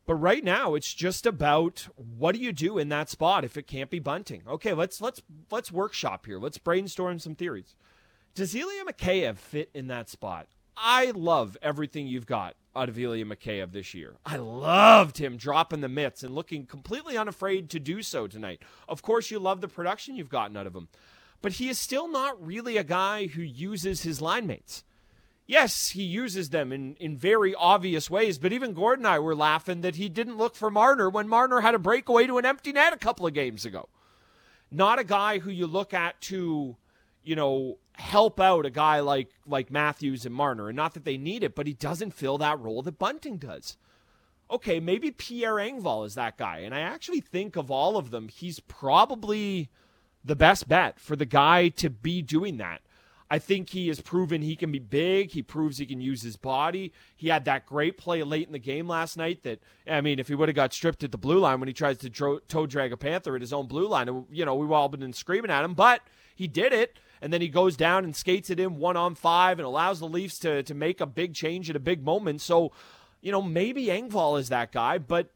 But 0.08 0.16
right 0.16 0.44
now, 0.44 0.74
it's 0.74 0.94
just 0.96 1.28
about 1.28 1.88
what 1.96 2.34
do 2.34 2.42
you 2.42 2.52
do 2.52 2.80
in 2.80 2.90
that 2.90 3.08
spot 3.08 3.46
if 3.46 3.56
it 3.56 3.68
can't 3.68 3.92
be 3.92 4.00
Bunting? 4.00 4.42
Okay, 4.48 4.74
let's 4.74 5.00
let's 5.00 5.22
let's 5.52 5.72
workshop 5.72 6.26
here. 6.26 6.40
Let's 6.40 6.58
brainstorm 6.58 7.20
some 7.20 7.36
theories. 7.36 7.76
Does 8.34 8.56
Ilya 8.56 8.86
Mikheyev 8.86 9.38
fit 9.38 9.70
in 9.76 9.88
that 9.88 10.10
spot? 10.10 10.48
I 10.82 11.12
love 11.12 11.58
everything 11.62 12.08
you've 12.08 12.26
got 12.26 12.56
out 12.76 12.90
of 12.90 12.98
Ilya 12.98 13.26
Mikheyev 13.26 13.72
this 13.72 13.94
year. 13.94 14.16
I 14.26 14.38
loved 14.38 15.18
him 15.18 15.38
dropping 15.38 15.82
the 15.82 15.90
mitts 15.90 16.24
and 16.24 16.34
looking 16.34 16.66
completely 16.66 17.18
unafraid 17.18 17.70
to 17.70 17.80
do 17.80 18.02
so 18.02 18.28
tonight. 18.28 18.62
Of 18.88 19.02
course, 19.02 19.30
you 19.30 19.40
love 19.40 19.62
the 19.62 19.68
production 19.68 20.16
you've 20.16 20.30
gotten 20.30 20.58
out 20.58 20.68
of 20.68 20.76
him, 20.76 20.88
but 21.42 21.54
he 21.54 21.70
is 21.70 21.78
still 21.78 22.08
not 22.08 22.44
really 22.44 22.78
a 22.78 22.84
guy 22.84 23.28
who 23.28 23.42
uses 23.42 24.04
his 24.04 24.22
line 24.22 24.48
mates 24.48 24.84
yes, 25.52 25.90
he 25.90 26.04
uses 26.04 26.50
them 26.50 26.72
in, 26.72 26.96
in 26.96 27.18
very 27.18 27.54
obvious 27.54 28.10
ways, 28.10 28.38
but 28.38 28.54
even 28.54 28.74
Gordon 28.74 29.06
and 29.06 29.14
I 29.14 29.20
were 29.20 29.36
laughing 29.36 29.82
that 29.82 29.98
he 29.98 30.08
didn't 30.08 30.38
look 30.38 30.56
for 30.56 30.72
Marner 30.72 31.10
when 31.10 31.28
Marner 31.28 31.60
had 31.60 31.76
a 31.76 31.80
breakaway 31.80 32.26
to 32.28 32.38
an 32.38 32.46
empty 32.46 32.72
net 32.72 32.94
a 32.94 32.98
couple 32.98 33.28
of 33.28 33.34
games 33.34 33.66
ago. 33.66 33.90
Not 34.72 34.98
a 34.98 35.04
guy 35.04 35.40
who 35.40 35.52
you 35.52 35.68
look 35.68 35.94
at 35.94 36.22
to, 36.22 36.78
you 37.24 37.36
know, 37.36 37.78
help 38.02 38.40
out 38.40 38.66
a 38.66 38.70
guy 38.70 39.00
like 39.00 39.30
like 39.46 39.72
Matthews 39.72 40.26
and 40.26 40.36
Marner, 40.36 40.68
and 40.68 40.76
not 40.76 40.94
that 40.96 41.06
they 41.06 41.18
need 41.18 41.44
it, 41.44 41.56
but 41.56 41.68
he 41.68 41.74
doesn't 41.74 42.14
fill 42.14 42.38
that 42.40 42.60
role 42.60 42.82
that 42.82 43.00
Bunting 43.00 43.38
does. 43.38 43.78
Okay, 44.50 44.80
maybe 44.82 45.12
Pierre 45.12 45.56
Engvall 45.56 46.06
is 46.06 46.16
that 46.16 46.38
guy, 46.38 46.58
and 46.60 46.76
I 46.76 46.82
actually 46.82 47.22
think 47.22 47.56
of 47.56 47.72
all 47.72 47.96
of 47.96 48.12
them, 48.12 48.28
he's 48.28 48.60
probably 48.60 49.70
the 50.26 50.36
best 50.36 50.68
bet 50.68 51.00
for 51.00 51.16
the 51.16 51.26
guy 51.26 51.70
to 51.70 51.90
be 51.90 52.22
doing 52.22 52.58
that. 52.58 52.82
I 53.30 53.40
think 53.40 53.70
he 53.70 53.88
has 53.88 54.02
proven 54.02 54.42
he 54.42 54.58
can 54.58 54.74
be 54.74 54.80
big. 54.80 55.32
He 55.32 55.42
proves 55.42 55.78
he 55.78 55.86
can 55.86 56.02
use 56.02 56.22
his 56.22 56.36
body. 56.36 56.92
He 57.16 57.30
had 57.30 57.46
that 57.46 57.66
great 57.66 57.98
play 57.98 58.22
late 58.24 58.46
in 58.46 58.52
the 58.52 58.60
game 58.60 58.90
last 58.90 59.16
night. 59.16 59.44
That 59.44 59.62
I 59.88 60.02
mean, 60.02 60.20
if 60.20 60.28
he 60.28 60.36
would 60.36 60.50
have 60.50 60.56
got 60.56 60.74
stripped 60.74 61.02
at 61.06 61.14
the 61.14 61.18
blue 61.18 61.40
line 61.40 61.62
when 61.62 61.68
he 61.68 61.74
tries 61.74 61.98
to 62.00 62.10
toe 62.10 62.66
drag 62.68 62.92
a 62.92 62.98
panther 62.98 63.36
at 63.36 63.42
his 63.42 63.54
own 63.54 63.68
blue 63.68 63.88
line, 63.88 64.26
you 64.30 64.44
know, 64.44 64.56
we've 64.56 64.72
all 64.72 64.90
been 64.90 65.14
screaming 65.14 65.50
at 65.50 65.64
him, 65.64 65.76
but 65.76 66.02
he 66.36 66.50
did 66.50 66.74
it. 66.74 67.00
And 67.22 67.32
then 67.32 67.42
he 67.42 67.50
goes 67.50 67.78
down 67.78 68.04
and 68.04 68.16
skates 68.16 68.50
it 68.50 68.60
in 68.60 68.78
one 68.78 68.98
on 68.98 69.16
five 69.16 69.60
and 69.60 69.66
allows 69.66 70.00
the 70.00 70.08
Leafs 70.08 70.40
to 70.40 70.64
to 70.64 70.74
make 70.74 71.00
a 71.00 71.06
big 71.06 71.34
change 71.34 71.70
at 71.70 71.76
a 71.76 71.80
big 71.80 72.04
moment. 72.04 72.42
So, 72.42 72.72
you 73.22 73.32
know, 73.32 73.42
maybe 73.42 73.86
Engvall 73.88 74.40
is 74.40 74.50
that 74.50 74.72
guy, 74.72 74.98
but 74.98 75.30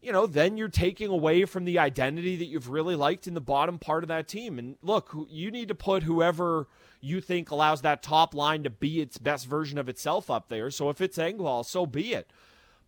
you 0.00 0.12
know, 0.12 0.26
then 0.26 0.56
you're 0.56 0.68
taking 0.68 1.10
away 1.10 1.44
from 1.44 1.64
the 1.64 1.78
identity 1.78 2.36
that 2.36 2.44
you've 2.44 2.70
really 2.70 2.94
liked 2.94 3.26
in 3.26 3.34
the 3.34 3.40
bottom 3.40 3.78
part 3.78 4.04
of 4.04 4.08
that 4.08 4.28
team. 4.28 4.58
And 4.58 4.76
look, 4.80 5.14
you 5.28 5.50
need 5.50 5.68
to 5.68 5.74
put 5.74 6.04
whoever 6.04 6.68
you 7.00 7.20
think 7.20 7.50
allows 7.50 7.82
that 7.82 8.02
top 8.02 8.34
line 8.34 8.62
to 8.62 8.70
be 8.70 9.00
its 9.00 9.18
best 9.18 9.46
version 9.46 9.76
of 9.76 9.88
itself 9.88 10.30
up 10.30 10.48
there. 10.48 10.70
So 10.70 10.88
if 10.88 11.00
it's 11.00 11.18
Engvall, 11.18 11.64
so 11.64 11.84
be 11.84 12.14
it. 12.14 12.30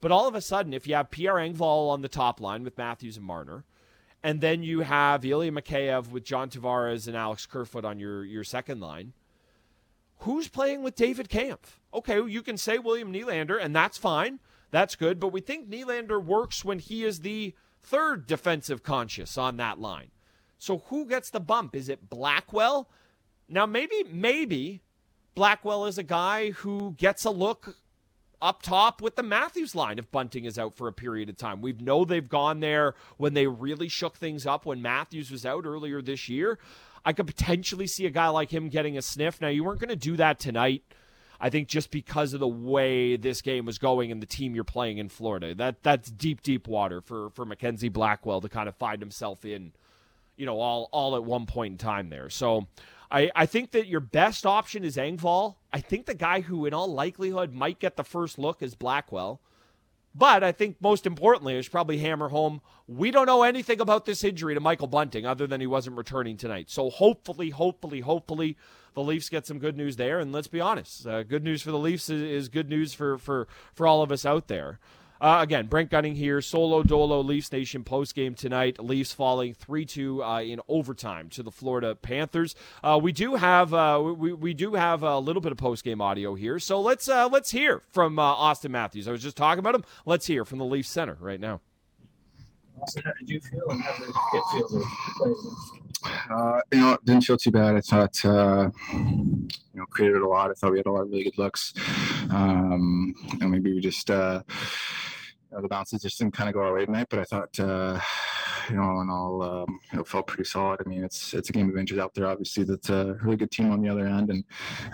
But 0.00 0.12
all 0.12 0.28
of 0.28 0.34
a 0.34 0.40
sudden, 0.40 0.72
if 0.72 0.86
you 0.86 0.94
have 0.94 1.10
Pierre 1.10 1.34
Engvall 1.34 1.90
on 1.90 2.02
the 2.02 2.08
top 2.08 2.40
line 2.40 2.62
with 2.62 2.78
Matthews 2.78 3.16
and 3.16 3.26
Marner, 3.26 3.64
and 4.22 4.40
then 4.40 4.62
you 4.62 4.80
have 4.80 5.24
Ilya 5.24 5.52
Mikheyev 5.52 6.10
with 6.10 6.24
John 6.24 6.50
Tavares 6.50 7.06
and 7.06 7.16
Alex 7.16 7.46
Kerfoot 7.46 7.84
on 7.84 7.98
your, 7.98 8.24
your 8.24 8.44
second 8.44 8.80
line, 8.80 9.12
who's 10.18 10.48
playing 10.48 10.82
with 10.82 10.94
David 10.94 11.28
Kampf? 11.28 11.80
Okay, 11.92 12.22
you 12.26 12.42
can 12.42 12.56
say 12.56 12.78
William 12.78 13.12
Nylander, 13.12 13.58
and 13.60 13.74
that's 13.74 13.98
fine. 13.98 14.38
That's 14.70 14.94
good. 14.94 15.18
But 15.18 15.28
we 15.28 15.40
think 15.40 15.68
Nylander 15.68 16.22
works 16.22 16.64
when 16.64 16.78
he 16.78 17.04
is 17.04 17.20
the 17.20 17.54
third 17.82 18.26
defensive 18.26 18.82
conscious 18.82 19.38
on 19.38 19.56
that 19.56 19.80
line. 19.80 20.10
So 20.58 20.78
who 20.88 21.06
gets 21.06 21.30
the 21.30 21.40
bump? 21.40 21.74
Is 21.74 21.88
it 21.88 22.10
Blackwell? 22.10 22.90
Now, 23.48 23.66
maybe, 23.66 24.04
maybe 24.12 24.82
Blackwell 25.34 25.86
is 25.86 25.98
a 25.98 26.02
guy 26.02 26.50
who 26.50 26.94
gets 26.98 27.24
a 27.24 27.30
look 27.30 27.76
up 28.42 28.62
top 28.62 29.02
with 29.02 29.16
the 29.16 29.22
Matthews 29.22 29.74
line 29.74 29.98
if 29.98 30.10
Bunting 30.10 30.44
is 30.44 30.58
out 30.58 30.76
for 30.76 30.88
a 30.88 30.92
period 30.92 31.28
of 31.28 31.36
time. 31.36 31.60
We 31.60 31.72
know 31.74 32.04
they've 32.04 32.28
gone 32.28 32.60
there 32.60 32.94
when 33.16 33.34
they 33.34 33.46
really 33.46 33.88
shook 33.88 34.16
things 34.16 34.46
up 34.46 34.66
when 34.66 34.82
Matthews 34.82 35.30
was 35.30 35.44
out 35.44 35.66
earlier 35.66 36.00
this 36.02 36.28
year. 36.28 36.58
I 37.04 37.12
could 37.12 37.26
potentially 37.26 37.86
see 37.86 38.06
a 38.06 38.10
guy 38.10 38.28
like 38.28 38.52
him 38.52 38.68
getting 38.68 38.98
a 38.98 39.02
sniff. 39.02 39.40
Now, 39.40 39.48
you 39.48 39.64
weren't 39.64 39.80
going 39.80 39.88
to 39.88 39.96
do 39.96 40.16
that 40.16 40.38
tonight. 40.38 40.82
I 41.40 41.48
think 41.48 41.68
just 41.68 41.90
because 41.90 42.34
of 42.34 42.40
the 42.40 42.48
way 42.48 43.16
this 43.16 43.40
game 43.40 43.64
was 43.64 43.78
going 43.78 44.12
and 44.12 44.20
the 44.20 44.26
team 44.26 44.54
you're 44.54 44.62
playing 44.62 44.98
in 44.98 45.08
Florida. 45.08 45.54
That 45.54 45.82
that's 45.82 46.10
deep, 46.10 46.42
deep 46.42 46.68
water 46.68 47.00
for 47.00 47.30
for 47.30 47.46
Mackenzie 47.46 47.88
Blackwell 47.88 48.42
to 48.42 48.48
kind 48.48 48.68
of 48.68 48.76
find 48.76 49.00
himself 49.00 49.44
in, 49.46 49.72
you 50.36 50.44
know, 50.44 50.60
all 50.60 50.90
all 50.92 51.16
at 51.16 51.24
one 51.24 51.46
point 51.46 51.72
in 51.72 51.78
time 51.78 52.10
there. 52.10 52.28
So 52.28 52.66
I, 53.10 53.30
I 53.34 53.46
think 53.46 53.72
that 53.72 53.88
your 53.88 54.00
best 54.00 54.46
option 54.46 54.84
is 54.84 54.96
Engvall. 54.96 55.56
I 55.72 55.80
think 55.80 56.06
the 56.06 56.14
guy 56.14 56.42
who, 56.42 56.66
in 56.66 56.74
all 56.74 56.92
likelihood, 56.92 57.52
might 57.52 57.80
get 57.80 57.96
the 57.96 58.04
first 58.04 58.38
look 58.38 58.62
is 58.62 58.74
Blackwell. 58.74 59.40
But 60.14 60.42
I 60.42 60.52
think 60.52 60.76
most 60.80 61.06
importantly, 61.06 61.56
I 61.56 61.60
should 61.60 61.72
probably 61.72 61.98
hammer 61.98 62.28
home 62.28 62.60
we 62.90 63.12
don't 63.12 63.26
know 63.26 63.44
anything 63.44 63.80
about 63.80 64.04
this 64.04 64.24
injury 64.24 64.54
to 64.54 64.60
Michael 64.60 64.88
Bunting 64.88 65.24
other 65.24 65.46
than 65.46 65.60
he 65.60 65.66
wasn't 65.66 65.96
returning 65.96 66.36
tonight. 66.36 66.70
So 66.70 66.90
hopefully, 66.90 67.50
hopefully, 67.50 68.00
hopefully, 68.00 68.56
the 68.94 69.02
Leafs 69.02 69.28
get 69.28 69.46
some 69.46 69.60
good 69.60 69.76
news 69.76 69.94
there. 69.94 70.18
And 70.18 70.32
let's 70.32 70.48
be 70.48 70.60
honest, 70.60 71.06
uh, 71.06 71.22
good 71.22 71.44
news 71.44 71.62
for 71.62 71.70
the 71.70 71.78
Leafs 71.78 72.10
is, 72.10 72.20
is, 72.22 72.48
good 72.48 72.68
news 72.68 72.92
for, 72.92 73.16
for, 73.16 73.46
for 73.72 73.86
all 73.86 74.02
of 74.02 74.10
us 74.10 74.26
out 74.26 74.48
there. 74.48 74.80
Uh, 75.20 75.38
again, 75.42 75.66
Brent 75.66 75.90
Gunning 75.90 76.14
here, 76.14 76.40
solo 76.40 76.82
dolo 76.82 77.20
Leafs 77.20 77.52
Nation 77.52 77.84
post 77.84 78.14
game 78.14 78.34
tonight. 78.34 78.82
Leafs 78.82 79.12
falling 79.12 79.52
three 79.54 79.84
two 79.84 80.24
uh, 80.24 80.40
in 80.40 80.60
overtime 80.68 81.28
to 81.30 81.42
the 81.42 81.50
Florida 81.50 81.94
Panthers. 81.94 82.54
Uh, 82.82 82.98
we 83.02 83.12
do 83.12 83.34
have 83.34 83.74
uh, 83.74 84.00
we, 84.02 84.32
we 84.32 84.54
do 84.54 84.74
have 84.74 85.02
a 85.02 85.18
little 85.18 85.42
bit 85.42 85.52
of 85.52 85.58
post 85.58 85.84
game 85.84 86.00
audio 86.00 86.34
here, 86.34 86.58
so 86.58 86.80
let's 86.80 87.08
uh, 87.08 87.28
let's 87.28 87.50
hear 87.50 87.82
from 87.90 88.18
uh, 88.18 88.34
Auston 88.34 88.70
Matthews. 88.70 89.06
I 89.08 89.12
was 89.12 89.22
just 89.22 89.36
talking 89.36 89.58
about 89.58 89.74
him. 89.74 89.84
Let's 90.06 90.26
hear 90.26 90.44
from 90.44 90.58
the 90.58 90.64
Leafs 90.64 90.88
center 90.88 91.18
right 91.20 91.40
now. 91.40 91.60
Auston, 92.80 93.04
how 93.04 93.12
did 93.18 93.28
you 93.28 93.40
feel 93.40 93.68
and 93.68 93.82
how 93.82 93.92
did 93.98 94.08
it 94.08 94.14
feel 94.52 94.68
to 94.68 94.86
play? 95.18 95.32
Uh, 96.30 96.60
you 96.72 96.80
know, 96.80 96.98
didn't 97.04 97.24
feel 97.24 97.36
too 97.36 97.50
bad. 97.50 97.76
I 97.76 97.80
thought, 97.82 98.24
uh, 98.24 98.70
you 98.90 99.48
know, 99.74 99.84
created 99.90 100.22
a 100.22 100.26
lot. 100.26 100.50
I 100.50 100.54
thought 100.54 100.72
we 100.72 100.78
had 100.78 100.86
a 100.86 100.90
lot 100.92 101.02
of 101.02 101.10
really 101.10 101.24
good 101.24 101.36
looks. 101.36 101.74
Um, 102.30 103.14
and 103.40 103.50
maybe 103.50 103.74
we 103.74 103.80
just, 103.80 104.10
uh, 104.10 104.42
you 104.50 105.09
know, 105.52 105.62
the 105.62 105.68
bounces 105.68 106.02
just 106.02 106.18
didn't 106.18 106.34
kind 106.34 106.48
of 106.48 106.54
go 106.54 106.60
our 106.60 106.74
way 106.74 106.86
tonight. 106.86 107.06
But 107.10 107.20
I 107.20 107.24
thought, 107.24 107.60
uh, 107.60 108.00
you 108.68 108.76
know, 108.76 109.00
and 109.00 109.10
all, 109.10 109.42
um, 109.42 109.80
you 109.92 109.98
know, 109.98 110.04
felt 110.04 110.26
pretty 110.26 110.44
solid. 110.44 110.80
I 110.84 110.88
mean, 110.88 111.04
it's 111.04 111.34
it's 111.34 111.50
a 111.50 111.52
game 111.52 111.68
of 111.68 111.76
inches 111.76 111.98
out 111.98 112.14
there. 112.14 112.26
Obviously, 112.26 112.64
that's 112.64 112.90
a 112.90 113.18
really 113.22 113.36
good 113.36 113.50
team 113.50 113.70
on 113.70 113.80
the 113.80 113.88
other 113.88 114.06
end, 114.06 114.30
and 114.30 114.44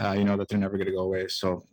uh, 0.01 0.13
you 0.13 0.25
know 0.25 0.37
that 0.37 0.49
they're 0.49 0.59
never 0.59 0.77
going 0.77 0.87
to 0.87 0.93
go 0.93 1.03
away. 1.03 1.29
So, 1.29 1.65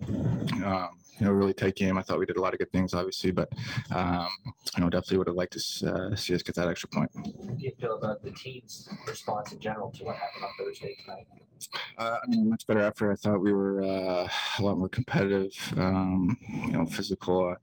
um, 0.65 0.89
you 1.19 1.25
know, 1.25 1.31
really 1.31 1.53
tight 1.53 1.75
game. 1.75 1.97
I 1.97 2.01
thought 2.01 2.19
we 2.19 2.25
did 2.25 2.37
a 2.37 2.41
lot 2.41 2.53
of 2.53 2.59
good 2.59 2.71
things, 2.71 2.93
obviously, 2.93 3.31
but 3.31 3.51
um, 3.91 4.27
you 4.75 4.83
know, 4.83 4.89
definitely 4.89 5.17
would 5.19 5.27
have 5.27 5.35
liked 5.35 5.53
to 5.53 5.93
uh, 5.93 6.15
see 6.15 6.33
us 6.35 6.41
get 6.43 6.55
that 6.55 6.67
extra 6.67 6.89
point. 6.89 7.11
How 7.15 7.21
do 7.23 7.55
you 7.57 7.71
feel 7.79 7.97
about 7.97 8.23
the 8.23 8.31
team's 8.31 8.89
response 9.07 9.51
in 9.51 9.59
general 9.59 9.91
to 9.91 10.03
what 10.03 10.15
happened 10.15 10.43
on 10.43 10.51
Thursday 10.57 10.95
tonight? 11.03 11.27
Uh, 11.97 12.17
I 12.23 12.27
mean, 12.27 12.49
much 12.49 12.65
better 12.67 12.81
effort. 12.81 13.11
I 13.11 13.15
thought 13.15 13.39
we 13.39 13.53
were 13.53 13.83
uh, 13.83 14.27
a 14.59 14.61
lot 14.61 14.77
more 14.77 14.89
competitive, 14.89 15.53
um, 15.77 16.37
you 16.49 16.71
know, 16.71 16.85
physical. 16.85 17.55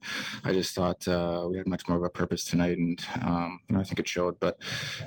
I 0.45 0.53
just 0.53 0.75
thought 0.75 1.07
uh, 1.09 1.47
we 1.51 1.59
had 1.59 1.67
much 1.67 1.89
more 1.89 1.99
of 1.99 2.05
a 2.05 2.09
purpose 2.09 2.45
tonight, 2.45 2.79
and 2.79 3.05
um, 3.23 3.61
you 3.69 3.75
know, 3.75 3.81
I 3.81 3.85
think 3.85 3.99
it 3.99 4.09
showed. 4.09 4.39
But 4.41 4.59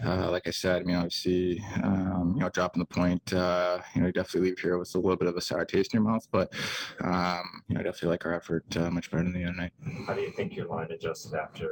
uh, 0.06 0.30
like 0.30 0.48
I 0.48 0.52
said, 0.52 0.82
I 0.82 0.86
mean, 0.86 0.96
obviously, 0.96 1.64
um, 1.84 2.34
you 2.36 2.42
know, 2.42 2.50
dropping 2.50 2.82
the 2.82 2.86
point, 2.86 3.34
uh, 3.34 3.80
you 3.96 4.02
know, 4.02 4.08
you 4.08 4.14
definitely 4.14 4.50
leave 4.50 4.60
here 4.60 4.78
with 4.78 4.94
a 4.96 5.00
little 5.00 5.18
bit 5.18 5.28
of 5.28 5.38
a 5.38 5.42
sour 5.42 5.66
taste 5.66 5.94
in 5.94 6.02
your 6.02 6.10
mouth. 6.12 6.28
But 6.32 6.54
um, 7.02 7.64
you 7.68 7.76
know, 7.76 7.82
I 7.82 7.84
definitely 7.84 8.10
like 8.10 8.26
our 8.26 8.33
effort 8.34 8.66
uh, 8.78 8.90
much 8.92 9.12
better 9.12 9.24
than 9.24 9.34
the 9.34 9.44
other 9.44 9.56
night. 9.56 9.72
How 10.08 10.14
do 10.14 10.22
you 10.22 10.32
think 10.32 10.56
your 10.56 10.68
line 10.68 10.92
adjusted 10.92 11.34
after 11.34 11.68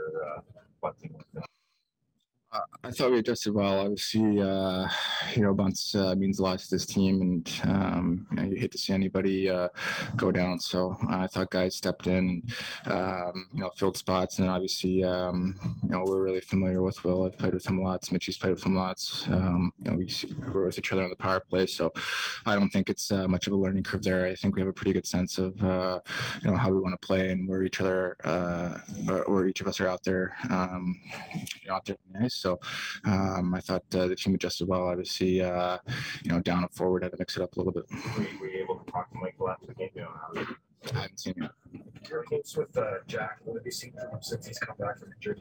what 0.80 0.96
like 1.13 1.25
that? 1.34 1.46
Uh, 2.53 2.60
I 2.84 2.91
thought 2.91 3.12
we 3.12 3.20
adjusted 3.20 3.53
well. 3.53 3.79
Obviously, 3.79 4.41
uh, 4.41 4.88
you 5.36 5.43
know, 5.43 5.53
Bunce 5.53 5.96
uh, 5.96 6.15
means 6.15 6.39
a 6.39 6.43
lot 6.43 6.60
to 6.60 6.70
this 6.70 6.86
team, 6.86 7.22
and 7.22 7.62
um, 7.63 8.27
you, 8.31 8.36
know, 8.36 8.43
you 8.43 8.58
hate 8.58 8.72
to 8.74 8.77
see 8.77 8.91
anybody 8.93 9.50
uh, 9.50 9.70
go 10.17 10.31
down. 10.31 10.60
So 10.60 10.98
I 11.10 11.27
thought 11.27 11.50
guys 11.50 11.75
stepped 11.75 12.08
in, 12.08 12.43
um, 12.86 13.48
you 13.53 13.62
know, 13.62 13.72
filled 13.77 13.96
spots, 13.96 14.39
and 14.39 14.50
obviously, 14.50 15.03
um, 15.03 15.55
you 15.84 15.89
know, 15.89 16.03
we're 16.05 16.22
really 16.22 16.41
familiar 16.41 16.81
with 16.81 17.01
Will. 17.05 17.25
I've 17.25 17.38
played 17.38 17.53
with 17.53 17.65
him 17.65 17.81
lots. 17.81 18.12
Mitchie's 18.12 18.38
played 18.38 18.53
with 18.53 18.65
him 18.65 18.75
lots. 18.75 19.27
Um, 19.27 19.72
you 19.79 19.91
know, 19.91 19.98
we 19.98 20.10
were 20.51 20.65
with 20.65 20.77
each 20.77 20.91
other 20.91 21.03
on 21.03 21.10
the 21.10 21.15
power 21.15 21.39
play, 21.39 21.67
so 21.67 21.93
I 22.46 22.55
don't 22.55 22.70
think 22.70 22.89
it's 22.89 23.12
uh, 23.13 23.29
much 23.29 23.48
of 23.48 23.53
a 23.53 23.55
learning 23.55 23.84
curve 23.84 24.03
there. 24.03 24.25
I 24.25 24.36
think 24.36 24.55
we 24.55 24.62
have 24.62 24.70
a 24.70 24.74
pretty 24.74 24.91
good 24.91 25.08
sense 25.08 25.38
of, 25.38 25.62
uh, 25.63 26.01
you 26.43 26.51
know, 26.51 26.58
how 26.58 26.70
we 26.70 26.81
want 26.81 27.00
to 27.00 27.08
play 27.08 27.29
and 27.29 27.48
where 27.48 27.63
each 27.63 27.79
other, 27.79 28.17
where 29.05 29.48
each 29.48 29.62
of 29.62 29.67
us 29.67 29.79
are 29.79 29.88
out 29.88 30.03
there, 30.03 30.36
um, 30.50 31.00
you 31.62 31.70
know, 31.70 31.75
out 31.75 31.86
there 31.86 31.96
nice. 32.13 32.41
So 32.42 32.60
um, 33.06 33.54
I 33.54 33.60
thought 33.60 33.84
uh, 33.94 34.08
the 34.08 34.16
team 34.16 34.36
adjusted 34.36 34.68
well. 34.68 34.88
Obviously, 34.88 35.42
uh, 35.42 35.78
you 36.24 36.32
know, 36.32 36.40
down 36.40 36.64
and 36.64 36.72
forward, 36.74 37.04
had 37.04 37.12
to 37.12 37.18
mix 37.20 37.38
it 37.38 37.44
up 37.44 37.56
a 37.56 37.60
little 37.60 37.74
bit. 37.74 37.86
Were 37.90 38.24
you, 38.24 38.40
were 38.40 38.48
you 38.48 38.64
able 38.64 38.80
to 38.80 38.92
talk 38.92 39.12
to 39.12 39.18
Michael 39.18 39.50
after 39.50 39.68
the 39.68 39.74
game? 39.76 39.90
You 39.94 40.02
know, 40.02 40.10
I 40.94 41.00
haven't 41.02 41.20
seen 41.20 41.36
it. 41.38 41.52
Your 42.10 42.26
games 42.30 42.58
with 42.58 42.76
uh, 42.76 42.96
Jack, 43.08 43.38
what 43.44 43.56
have 43.58 43.66
you 43.66 43.72
seen 43.72 43.94
from 43.94 44.10
him 44.10 44.22
since 44.22 44.48
he's 44.48 44.58
come 44.58 44.76
back 44.80 45.00
from 45.00 45.10
injury? 45.14 45.40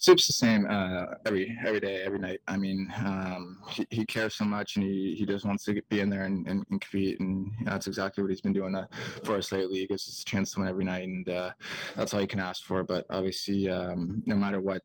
Soup's 0.00 0.26
the 0.26 0.32
same 0.32 0.66
uh, 0.70 1.04
every 1.26 1.58
every 1.62 1.78
day, 1.78 2.00
every 2.02 2.18
night. 2.18 2.40
I 2.48 2.56
mean, 2.56 2.90
um, 3.04 3.60
he, 3.68 3.86
he 3.90 4.06
cares 4.06 4.34
so 4.34 4.46
much, 4.46 4.76
and 4.76 4.84
he, 4.86 5.14
he 5.14 5.26
just 5.26 5.44
wants 5.44 5.64
to 5.66 5.78
be 5.90 6.00
in 6.00 6.08
there 6.08 6.24
and, 6.24 6.48
and, 6.48 6.64
and 6.70 6.80
compete, 6.80 7.20
and 7.20 7.52
that's 7.64 7.86
exactly 7.86 8.22
what 8.22 8.30
he's 8.30 8.40
been 8.40 8.54
doing 8.54 8.74
uh, 8.74 8.86
for 9.24 9.36
us 9.36 9.52
lately. 9.52 9.80
He 9.80 9.86
gives 9.86 10.08
us 10.08 10.22
a 10.22 10.24
chance 10.24 10.54
to 10.54 10.60
win 10.60 10.70
every 10.70 10.86
night, 10.86 11.06
and 11.06 11.28
uh, 11.28 11.50
that's 11.96 12.14
all 12.14 12.20
you 12.22 12.26
can 12.26 12.40
ask 12.40 12.64
for. 12.64 12.82
But 12.82 13.04
obviously, 13.10 13.68
um, 13.68 14.22
no 14.24 14.36
matter 14.36 14.62
what, 14.62 14.82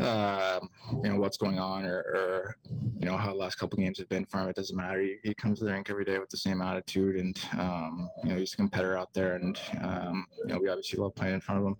uh, 0.00 0.60
you 1.04 1.10
know 1.10 1.20
what's 1.20 1.36
going 1.36 1.58
on, 1.58 1.84
or, 1.84 1.98
or, 1.98 2.56
you 2.98 3.04
know 3.04 3.18
how 3.18 3.32
the 3.32 3.38
last 3.38 3.56
couple 3.56 3.76
games 3.76 3.98
have 3.98 4.08
been 4.08 4.24
for 4.24 4.38
him, 4.40 4.48
it 4.48 4.56
doesn't 4.56 4.74
matter. 4.74 5.02
He, 5.02 5.16
he 5.22 5.34
comes 5.34 5.58
to 5.58 5.66
the 5.66 5.72
rink 5.72 5.90
every 5.90 6.06
day 6.06 6.18
with 6.18 6.30
the 6.30 6.38
same 6.38 6.62
attitude, 6.62 7.16
and 7.16 7.38
um, 7.58 8.08
you 8.24 8.30
know 8.30 8.36
he's 8.38 8.54
a 8.54 8.56
competitor 8.56 8.96
out 8.96 9.12
there, 9.12 9.34
and 9.34 9.60
um, 9.82 10.26
you 10.38 10.54
know 10.54 10.58
we 10.58 10.70
obviously 10.70 10.98
love 10.98 11.14
playing 11.14 11.34
in 11.34 11.40
front 11.42 11.60
of 11.60 11.66
him. 11.66 11.76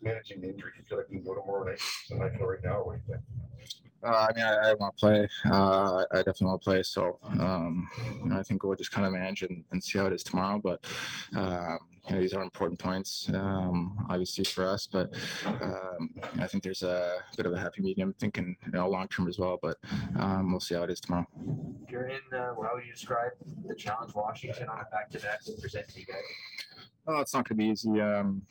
Managing 0.00 0.40
the 0.40 0.48
injury, 0.48 0.72
you 0.78 0.84
feel 0.88 0.96
like 0.96 1.08
you 1.10 1.18
can 1.18 1.26
go 1.26 1.34
to 1.34 1.44
more 1.46 1.62
nights 1.90 2.08
than 2.08 2.22
I 2.22 2.36
feel 2.36 2.46
right 2.46 2.58
now. 2.64 2.82
What 2.84 2.96
do 2.96 3.00
you 3.06 3.14
think? 3.14 3.24
Uh, 4.02 4.28
I 4.30 4.34
mean, 4.34 4.44
I, 4.44 4.70
I 4.70 4.74
want 4.74 4.96
to 4.96 5.00
play. 5.00 5.28
Uh, 5.44 6.04
I 6.10 6.16
definitely 6.16 6.46
want 6.46 6.62
to 6.62 6.64
play. 6.64 6.82
So, 6.82 7.18
um, 7.38 7.88
you 8.22 8.30
know, 8.30 8.38
I 8.38 8.42
think 8.42 8.62
we'll 8.62 8.74
just 8.74 8.92
kind 8.92 9.06
of 9.06 9.12
manage 9.12 9.42
and, 9.42 9.62
and 9.72 9.82
see 9.82 9.98
how 9.98 10.06
it 10.06 10.14
is 10.14 10.22
tomorrow. 10.22 10.58
But, 10.58 10.86
um, 11.36 11.78
you 12.08 12.14
know, 12.14 12.22
these 12.22 12.32
are 12.32 12.42
important 12.42 12.80
points, 12.80 13.28
um, 13.34 14.06
obviously 14.08 14.44
for 14.44 14.66
us. 14.66 14.88
But 14.90 15.14
um, 15.44 16.14
I 16.38 16.46
think 16.46 16.62
there's 16.64 16.82
a 16.82 17.18
bit 17.36 17.44
of 17.44 17.52
a 17.52 17.58
happy 17.58 17.82
medium, 17.82 18.14
thinking 18.18 18.56
you 18.64 18.72
know 18.72 18.88
long 18.88 19.06
term 19.08 19.28
as 19.28 19.38
well. 19.38 19.58
But 19.60 19.76
um, 20.18 20.50
we'll 20.50 20.60
see 20.60 20.76
how 20.76 20.84
it 20.84 20.90
is 20.90 21.00
tomorrow. 21.00 21.26
You're 21.90 22.08
in. 22.08 22.20
Uh, 22.32 22.54
how 22.54 22.70
would 22.74 22.86
you 22.86 22.92
describe 22.92 23.32
the 23.66 23.74
challenge 23.74 24.14
Washington 24.14 24.68
on 24.70 24.80
a 24.80 24.84
back 24.90 25.10
to 25.10 25.18
back 25.20 25.42
to 25.44 25.52
present 25.60 25.88
to 25.88 26.00
you 26.00 26.06
guys? 26.06 26.16
Oh, 27.06 27.20
it's 27.20 27.34
not 27.34 27.48
going 27.48 27.58
to 27.58 27.64
be 27.64 27.70
easy. 27.70 28.00
Um, 28.00 28.42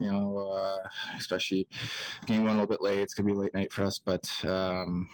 you 0.00 0.10
know, 0.10 0.38
uh, 0.38 0.88
especially 1.16 1.68
game 2.26 2.42
one 2.42 2.50
a 2.50 2.52
little 2.52 2.66
bit 2.66 2.82
late. 2.82 2.98
It's 2.98 3.14
going 3.14 3.26
to 3.26 3.32
be 3.32 3.38
a 3.38 3.40
late 3.40 3.54
night 3.54 3.72
for 3.72 3.84
us, 3.84 3.98
but 3.98 4.30
um, 4.44 5.08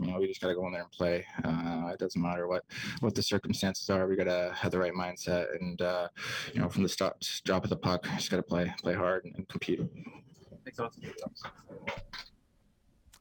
you 0.00 0.10
know, 0.10 0.18
we 0.18 0.26
just 0.26 0.40
got 0.40 0.48
to 0.48 0.54
go 0.54 0.66
in 0.66 0.72
there 0.72 0.82
and 0.82 0.90
play. 0.90 1.24
Uh, 1.44 1.90
it 1.92 1.98
doesn't 1.98 2.20
matter 2.20 2.48
what 2.48 2.64
what 3.00 3.14
the 3.14 3.22
circumstances 3.22 3.88
are. 3.90 4.06
We 4.06 4.16
got 4.16 4.24
to 4.24 4.52
have 4.56 4.72
the 4.72 4.78
right 4.78 4.94
mindset, 4.94 5.46
and 5.60 5.80
uh, 5.82 6.08
you 6.52 6.60
know, 6.60 6.68
from 6.68 6.82
the 6.82 6.88
stop, 6.88 7.20
drop 7.44 7.64
of 7.64 7.70
the 7.70 7.76
puck, 7.76 8.04
just 8.16 8.30
got 8.30 8.38
to 8.38 8.42
play 8.42 8.72
play 8.82 8.94
hard 8.94 9.24
and, 9.26 9.34
and 9.36 9.48
compete. 9.48 9.80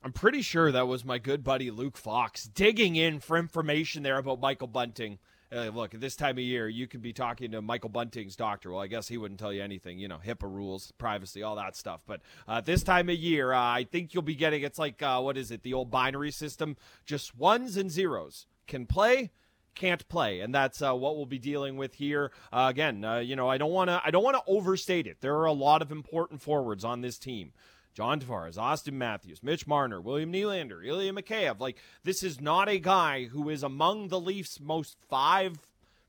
I'm 0.02 0.14
pretty 0.14 0.42
sure 0.42 0.72
that 0.72 0.88
was 0.88 1.04
my 1.04 1.18
good 1.18 1.44
buddy 1.44 1.72
Luke 1.72 1.98
Fox 1.98 2.46
digging 2.46 2.96
in 2.96 3.20
for 3.20 3.38
information 3.38 4.02
there 4.02 4.18
about 4.18 4.40
Michael 4.40 4.68
Bunting. 4.68 5.20
Uh, 5.52 5.72
look, 5.74 5.96
at 5.96 6.00
this 6.02 6.16
time 6.16 6.38
of 6.38 6.44
year, 6.44 6.70
you 6.70 6.86
could 6.86 7.02
be 7.02 7.12
talking 7.12 7.52
to 7.52 7.62
Michael 7.62 7.90
Bunting's 7.90 8.36
doctor. 8.36 8.72
Well, 8.72 8.82
I 8.82 8.88
guess 8.88 9.08
he 9.08 9.18
wouldn't 9.18 9.40
tell 9.40 9.52
you 9.52 9.64
anything, 9.64 9.98
you 9.98 10.08
know, 10.08 10.20
HIPAA 10.24 10.44
rules, 10.44 10.92
privacy, 10.98 11.42
all 11.42 11.56
that 11.56 11.76
stuff. 11.76 12.02
But 12.06 12.22
uh, 12.48 12.62
this 12.62 12.84
time 12.84 13.10
of 13.10 13.16
year, 13.16 13.52
uh, 13.52 13.60
I 13.60 13.88
think 13.90 14.14
you'll 14.14 14.22
be 14.22 14.36
getting 14.36 14.62
it's 14.62 14.78
like, 14.78 15.02
uh, 15.02 15.20
what 15.22 15.38
is 15.38 15.50
it, 15.50 15.64
the 15.64 15.74
old 15.74 15.90
binary 15.90 16.32
system? 16.32 16.78
Just 17.06 17.36
ones 17.36 17.78
and 17.78 17.90
zeros. 17.90 18.46
Can 18.68 18.86
play, 18.86 19.32
can't 19.74 20.08
play, 20.08 20.42
and 20.42 20.54
that's 20.54 20.84
uh, 20.84 20.94
what 20.94 21.16
we'll 21.16 21.26
be 21.26 21.40
dealing 21.40 21.78
with 21.78 21.96
here. 21.96 22.32
Uh, 22.54 22.68
again, 22.70 23.04
uh, 23.04 23.18
you 23.18 23.36
know, 23.36 23.50
I 23.50 23.58
don't 23.58 23.72
want 23.72 23.90
to, 23.90 24.00
I 24.06 24.12
don't 24.12 24.24
want 24.24 24.38
to 24.38 24.44
overstate 24.46 25.08
it. 25.08 25.22
There 25.22 25.36
are 25.38 25.46
a 25.46 25.54
lot 25.54 25.82
of 25.82 25.92
important 25.92 26.42
forwards 26.44 26.84
on 26.84 27.02
this 27.02 27.18
team. 27.18 27.54
John 27.94 28.20
Tavares, 28.20 28.58
Auston 28.58 28.94
Matthews, 28.94 29.44
Mitch 29.44 29.68
Marner, 29.68 30.00
William 30.00 30.32
Nylander, 30.32 30.86
Ilya 30.86 31.14
Mikheyev. 31.14 31.60
Like, 31.60 31.78
this 32.04 32.24
is 32.24 32.40
not 32.40 32.70
a 32.70 32.80
guy 32.80 33.26
who 33.26 33.50
is 33.50 33.64
among 33.64 34.08
the 34.08 34.20
Leafs' 34.20 34.60
most 34.60 34.98
five, 35.10 35.60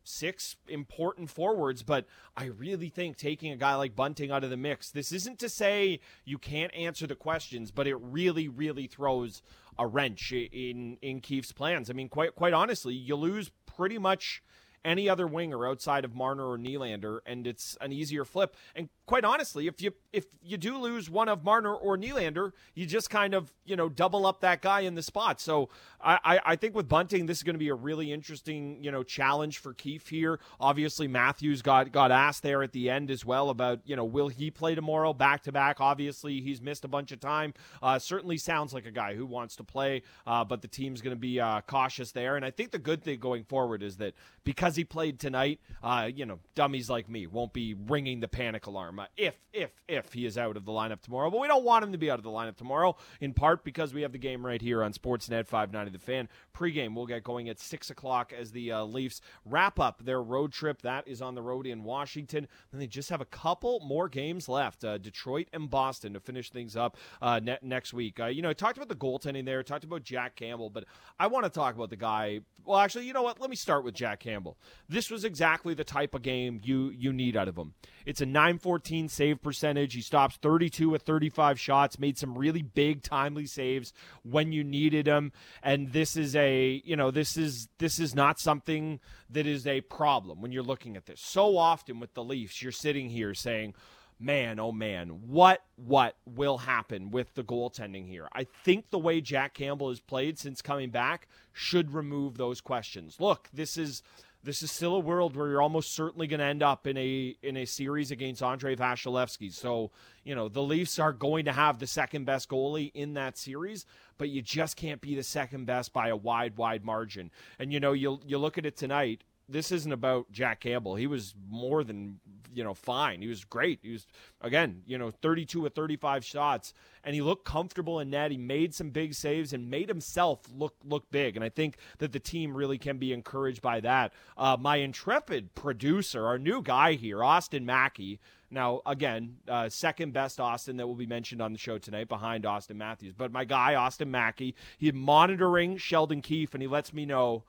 six 0.04 0.56
important 0.68 1.30
forwards, 1.30 1.82
but 1.82 2.06
I 2.36 2.46
really 2.46 2.88
think 2.88 3.16
taking 3.16 3.52
a 3.52 3.56
guy 3.56 3.74
like 3.74 3.96
Bunting 3.96 4.30
out 4.30 4.44
of 4.44 4.50
the 4.50 4.56
mix, 4.56 4.90
this 4.90 5.12
isn't 5.12 5.38
to 5.40 5.48
say 5.48 6.00
you 6.24 6.38
can't 6.38 6.74
answer 6.74 7.06
the 7.06 7.14
questions, 7.14 7.70
but 7.70 7.86
it 7.86 7.96
really, 7.96 8.48
really 8.48 8.86
throws 8.86 9.42
a 9.78 9.86
wrench 9.86 10.32
in 10.32 10.98
in 11.00 11.20
Keefe's 11.20 11.52
plans. 11.52 11.90
I 11.90 11.94
mean, 11.94 12.08
quite 12.08 12.34
quite 12.34 12.52
honestly, 12.52 12.94
you 12.94 13.16
lose 13.16 13.50
pretty 13.66 13.98
much 13.98 14.42
any 14.84 15.08
other 15.08 15.26
winger 15.26 15.66
outside 15.66 16.04
of 16.04 16.14
Marner 16.14 16.50
or 16.50 16.58
Nylander, 16.58 17.20
and 17.26 17.46
it's 17.46 17.76
an 17.80 17.92
easier 17.92 18.24
flip. 18.24 18.56
And 18.74 18.88
quite 19.10 19.24
honestly, 19.24 19.66
if 19.66 19.82
you 19.82 19.92
if 20.12 20.26
you 20.40 20.56
do 20.56 20.78
lose 20.78 21.10
one 21.10 21.28
of 21.28 21.42
Marner 21.42 21.74
or 21.74 21.98
Nylander, 21.98 22.52
you 22.76 22.86
just 22.86 23.10
kind 23.10 23.34
of 23.34 23.52
you 23.64 23.74
know 23.74 23.88
double 23.88 24.24
up 24.24 24.40
that 24.42 24.62
guy 24.62 24.82
in 24.82 24.94
the 24.94 25.02
spot. 25.02 25.40
So 25.40 25.68
I 26.00 26.38
I 26.46 26.54
think 26.54 26.76
with 26.76 26.88
Bunting, 26.88 27.26
this 27.26 27.38
is 27.38 27.42
going 27.42 27.56
to 27.56 27.58
be 27.58 27.70
a 27.70 27.74
really 27.74 28.12
interesting 28.12 28.78
you 28.80 28.92
know 28.92 29.02
challenge 29.02 29.58
for 29.58 29.74
Keefe 29.74 30.08
here. 30.08 30.38
Obviously, 30.60 31.08
Matthews 31.08 31.60
got 31.60 31.90
got 31.90 32.12
asked 32.12 32.44
there 32.44 32.62
at 32.62 32.70
the 32.70 32.88
end 32.88 33.10
as 33.10 33.24
well 33.24 33.50
about 33.50 33.80
you 33.84 33.96
know 33.96 34.04
will 34.04 34.28
he 34.28 34.48
play 34.48 34.76
tomorrow 34.76 35.12
back 35.12 35.42
to 35.42 35.50
back. 35.50 35.80
Obviously, 35.80 36.40
he's 36.40 36.62
missed 36.62 36.84
a 36.84 36.88
bunch 36.88 37.10
of 37.10 37.18
time. 37.18 37.52
Uh, 37.82 37.98
certainly 37.98 38.38
sounds 38.38 38.72
like 38.72 38.86
a 38.86 38.92
guy 38.92 39.16
who 39.16 39.26
wants 39.26 39.56
to 39.56 39.64
play, 39.64 40.02
uh, 40.24 40.44
but 40.44 40.62
the 40.62 40.68
team's 40.68 41.02
going 41.02 41.16
to 41.16 41.20
be 41.20 41.40
uh, 41.40 41.60
cautious 41.62 42.12
there. 42.12 42.36
And 42.36 42.44
I 42.44 42.52
think 42.52 42.70
the 42.70 42.78
good 42.78 43.02
thing 43.02 43.18
going 43.18 43.42
forward 43.42 43.82
is 43.82 43.96
that 43.96 44.14
because 44.44 44.76
he 44.76 44.84
played 44.84 45.18
tonight, 45.18 45.58
uh, 45.82 46.08
you 46.14 46.26
know, 46.26 46.38
dummies 46.54 46.88
like 46.88 47.08
me 47.08 47.26
won't 47.26 47.52
be 47.52 47.74
ringing 47.74 48.20
the 48.20 48.28
panic 48.28 48.68
alarm 48.68 48.99
uh, 49.00 49.06
if 49.16 49.34
if 49.52 49.70
if 49.88 50.12
he 50.12 50.26
is 50.26 50.36
out 50.36 50.56
of 50.56 50.64
the 50.64 50.72
lineup 50.72 51.00
tomorrow. 51.00 51.30
But 51.30 51.40
we 51.40 51.48
don't 51.48 51.64
want 51.64 51.84
him 51.84 51.92
to 51.92 51.98
be 51.98 52.10
out 52.10 52.18
of 52.18 52.22
the 52.22 52.30
lineup 52.30 52.56
tomorrow, 52.56 52.96
in 53.20 53.32
part 53.32 53.64
because 53.64 53.94
we 53.94 54.02
have 54.02 54.12
the 54.12 54.18
game 54.18 54.44
right 54.44 54.60
here 54.60 54.82
on 54.82 54.92
Sportsnet 54.92 55.46
590 55.46 55.90
The 55.90 55.98
Fan. 55.98 56.28
Pregame 56.54 56.94
will 56.94 57.06
get 57.06 57.24
going 57.24 57.48
at 57.48 57.58
six 57.58 57.90
o'clock 57.90 58.32
as 58.32 58.52
the 58.52 58.72
uh, 58.72 58.84
Leafs 58.84 59.20
wrap 59.44 59.80
up 59.80 60.04
their 60.04 60.22
road 60.22 60.52
trip. 60.52 60.82
That 60.82 61.08
is 61.08 61.22
on 61.22 61.34
the 61.34 61.42
road 61.42 61.66
in 61.66 61.82
Washington. 61.82 62.46
Then 62.70 62.80
they 62.80 62.86
just 62.86 63.10
have 63.10 63.20
a 63.20 63.26
couple 63.26 63.80
more 63.80 64.08
games 64.08 64.48
left: 64.48 64.84
uh, 64.84 64.98
Detroit 64.98 65.48
and 65.52 65.70
Boston 65.70 66.12
to 66.12 66.20
finish 66.20 66.50
things 66.50 66.76
up 66.76 66.96
uh, 67.22 67.40
ne- 67.42 67.58
next 67.62 67.92
week. 67.92 68.20
Uh, 68.20 68.26
you 68.26 68.42
know, 68.42 68.50
I 68.50 68.54
talked 68.54 68.76
about 68.76 68.88
the 68.88 68.94
goaltending 68.94 69.44
there, 69.44 69.62
talked 69.62 69.84
about 69.84 70.04
Jack 70.04 70.36
Campbell, 70.36 70.70
but 70.70 70.84
I 71.18 71.26
want 71.26 71.44
to 71.44 71.50
talk 71.50 71.74
about 71.74 71.90
the 71.90 71.96
guy. 71.96 72.40
Well, 72.64 72.78
actually, 72.78 73.06
you 73.06 73.12
know 73.12 73.22
what? 73.22 73.40
Let 73.40 73.50
me 73.50 73.56
start 73.56 73.84
with 73.84 73.94
Jack 73.94 74.20
Campbell. 74.20 74.58
This 74.88 75.10
was 75.10 75.24
exactly 75.24 75.74
the 75.74 75.84
type 75.84 76.14
of 76.14 76.22
game 76.22 76.60
you 76.62 76.90
you 76.90 77.12
need 77.12 77.36
out 77.36 77.48
of 77.48 77.56
him. 77.56 77.74
It's 78.10 78.20
a 78.20 78.26
9-14 78.26 79.08
save 79.08 79.40
percentage. 79.40 79.94
He 79.94 80.00
stops 80.00 80.36
32 80.42 80.90
with 80.90 81.02
35 81.02 81.60
shots, 81.60 81.96
made 81.96 82.18
some 82.18 82.36
really 82.36 82.60
big 82.60 83.04
timely 83.04 83.46
saves 83.46 83.92
when 84.24 84.50
you 84.50 84.64
needed 84.64 85.06
him. 85.06 85.30
And 85.62 85.92
this 85.92 86.16
is 86.16 86.34
a, 86.34 86.82
you 86.84 86.96
know, 86.96 87.12
this 87.12 87.36
is 87.36 87.68
this 87.78 88.00
is 88.00 88.12
not 88.12 88.40
something 88.40 88.98
that 89.30 89.46
is 89.46 89.64
a 89.64 89.82
problem 89.82 90.42
when 90.42 90.50
you're 90.50 90.64
looking 90.64 90.96
at 90.96 91.06
this. 91.06 91.20
So 91.20 91.56
often 91.56 92.00
with 92.00 92.14
the 92.14 92.24
Leafs, 92.24 92.60
you're 92.60 92.72
sitting 92.72 93.10
here 93.10 93.32
saying, 93.32 93.74
man, 94.18 94.58
oh 94.58 94.72
man, 94.72 95.08
what 95.28 95.62
what 95.76 96.16
will 96.26 96.58
happen 96.58 97.12
with 97.12 97.34
the 97.34 97.44
goaltending 97.44 98.08
here? 98.08 98.26
I 98.32 98.44
think 98.64 98.90
the 98.90 98.98
way 98.98 99.20
Jack 99.20 99.54
Campbell 99.54 99.90
has 99.90 100.00
played 100.00 100.36
since 100.36 100.60
coming 100.60 100.90
back 100.90 101.28
should 101.52 101.94
remove 101.94 102.38
those 102.38 102.60
questions. 102.60 103.18
Look, 103.20 103.48
this 103.52 103.76
is 103.76 104.02
this 104.42 104.62
is 104.62 104.70
still 104.70 104.94
a 104.94 105.00
world 105.00 105.36
where 105.36 105.48
you're 105.48 105.60
almost 105.60 105.94
certainly 105.94 106.26
going 106.26 106.40
to 106.40 106.46
end 106.46 106.62
up 106.62 106.86
in 106.86 106.96
a 106.96 107.36
in 107.42 107.56
a 107.56 107.64
series 107.66 108.10
against 108.10 108.42
Andrei 108.42 108.74
Vasilevskiy. 108.74 109.52
So, 109.52 109.90
you 110.24 110.34
know, 110.34 110.48
the 110.48 110.62
Leafs 110.62 110.98
are 110.98 111.12
going 111.12 111.44
to 111.44 111.52
have 111.52 111.78
the 111.78 111.86
second 111.86 112.24
best 112.24 112.48
goalie 112.48 112.90
in 112.94 113.14
that 113.14 113.36
series, 113.36 113.84
but 114.16 114.30
you 114.30 114.40
just 114.40 114.76
can't 114.76 115.00
be 115.00 115.14
the 115.14 115.22
second 115.22 115.66
best 115.66 115.92
by 115.92 116.08
a 116.08 116.16
wide 116.16 116.56
wide 116.56 116.84
margin. 116.84 117.30
And 117.58 117.72
you 117.72 117.80
know, 117.80 117.92
you 117.92 118.20
you 118.26 118.38
look 118.38 118.56
at 118.56 118.64
it 118.64 118.76
tonight, 118.76 119.24
this 119.50 119.72
isn't 119.72 119.92
about 119.92 120.30
Jack 120.30 120.60
Campbell. 120.60 120.94
He 120.94 121.06
was 121.06 121.34
more 121.48 121.84
than 121.84 122.20
you 122.52 122.64
know 122.64 122.74
fine. 122.74 123.22
He 123.22 123.28
was 123.28 123.44
great. 123.44 123.80
He 123.82 123.92
was 123.92 124.06
again, 124.40 124.82
you 124.86 124.98
know, 124.98 125.10
32 125.10 125.64
or 125.64 125.68
35 125.68 126.24
shots, 126.24 126.74
and 127.04 127.14
he 127.14 127.20
looked 127.20 127.44
comfortable 127.44 128.00
in 128.00 128.10
net. 128.10 128.30
He 128.30 128.38
made 128.38 128.74
some 128.74 128.90
big 128.90 129.14
saves 129.14 129.52
and 129.52 129.70
made 129.70 129.88
himself 129.88 130.40
look 130.54 130.74
look 130.84 131.10
big. 131.10 131.36
And 131.36 131.44
I 131.44 131.48
think 131.48 131.76
that 131.98 132.12
the 132.12 132.20
team 132.20 132.56
really 132.56 132.78
can 132.78 132.98
be 132.98 133.12
encouraged 133.12 133.62
by 133.62 133.80
that. 133.80 134.12
Uh, 134.36 134.56
my 134.58 134.76
intrepid 134.76 135.54
producer, 135.54 136.26
our 136.26 136.38
new 136.38 136.62
guy 136.62 136.94
here, 136.94 137.22
Austin 137.22 137.66
Mackey. 137.66 138.20
Now, 138.52 138.80
again, 138.84 139.36
uh, 139.46 139.68
second 139.68 140.12
best 140.12 140.40
Austin 140.40 140.76
that 140.78 140.86
will 140.88 140.96
be 140.96 141.06
mentioned 141.06 141.40
on 141.40 141.52
the 141.52 141.58
show 141.58 141.78
tonight 141.78 142.08
behind 142.08 142.42
Auston 142.42 142.74
Matthews. 142.74 143.14
But 143.16 143.30
my 143.30 143.44
guy, 143.44 143.76
Austin 143.76 144.10
Mackey, 144.10 144.56
he's 144.76 144.92
monitoring 144.92 145.76
Sheldon 145.76 146.20
Keefe, 146.20 146.52
and 146.52 146.60
he 146.60 146.66
lets 146.66 146.92
me 146.92 147.06
know 147.06 147.44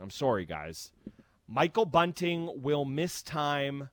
I'm 0.00 0.10
sorry, 0.10 0.44
guys. 0.44 0.92
Michael 1.48 1.86
Bunting 1.86 2.50
will 2.62 2.84
miss 2.84 3.22
time 3.22 3.90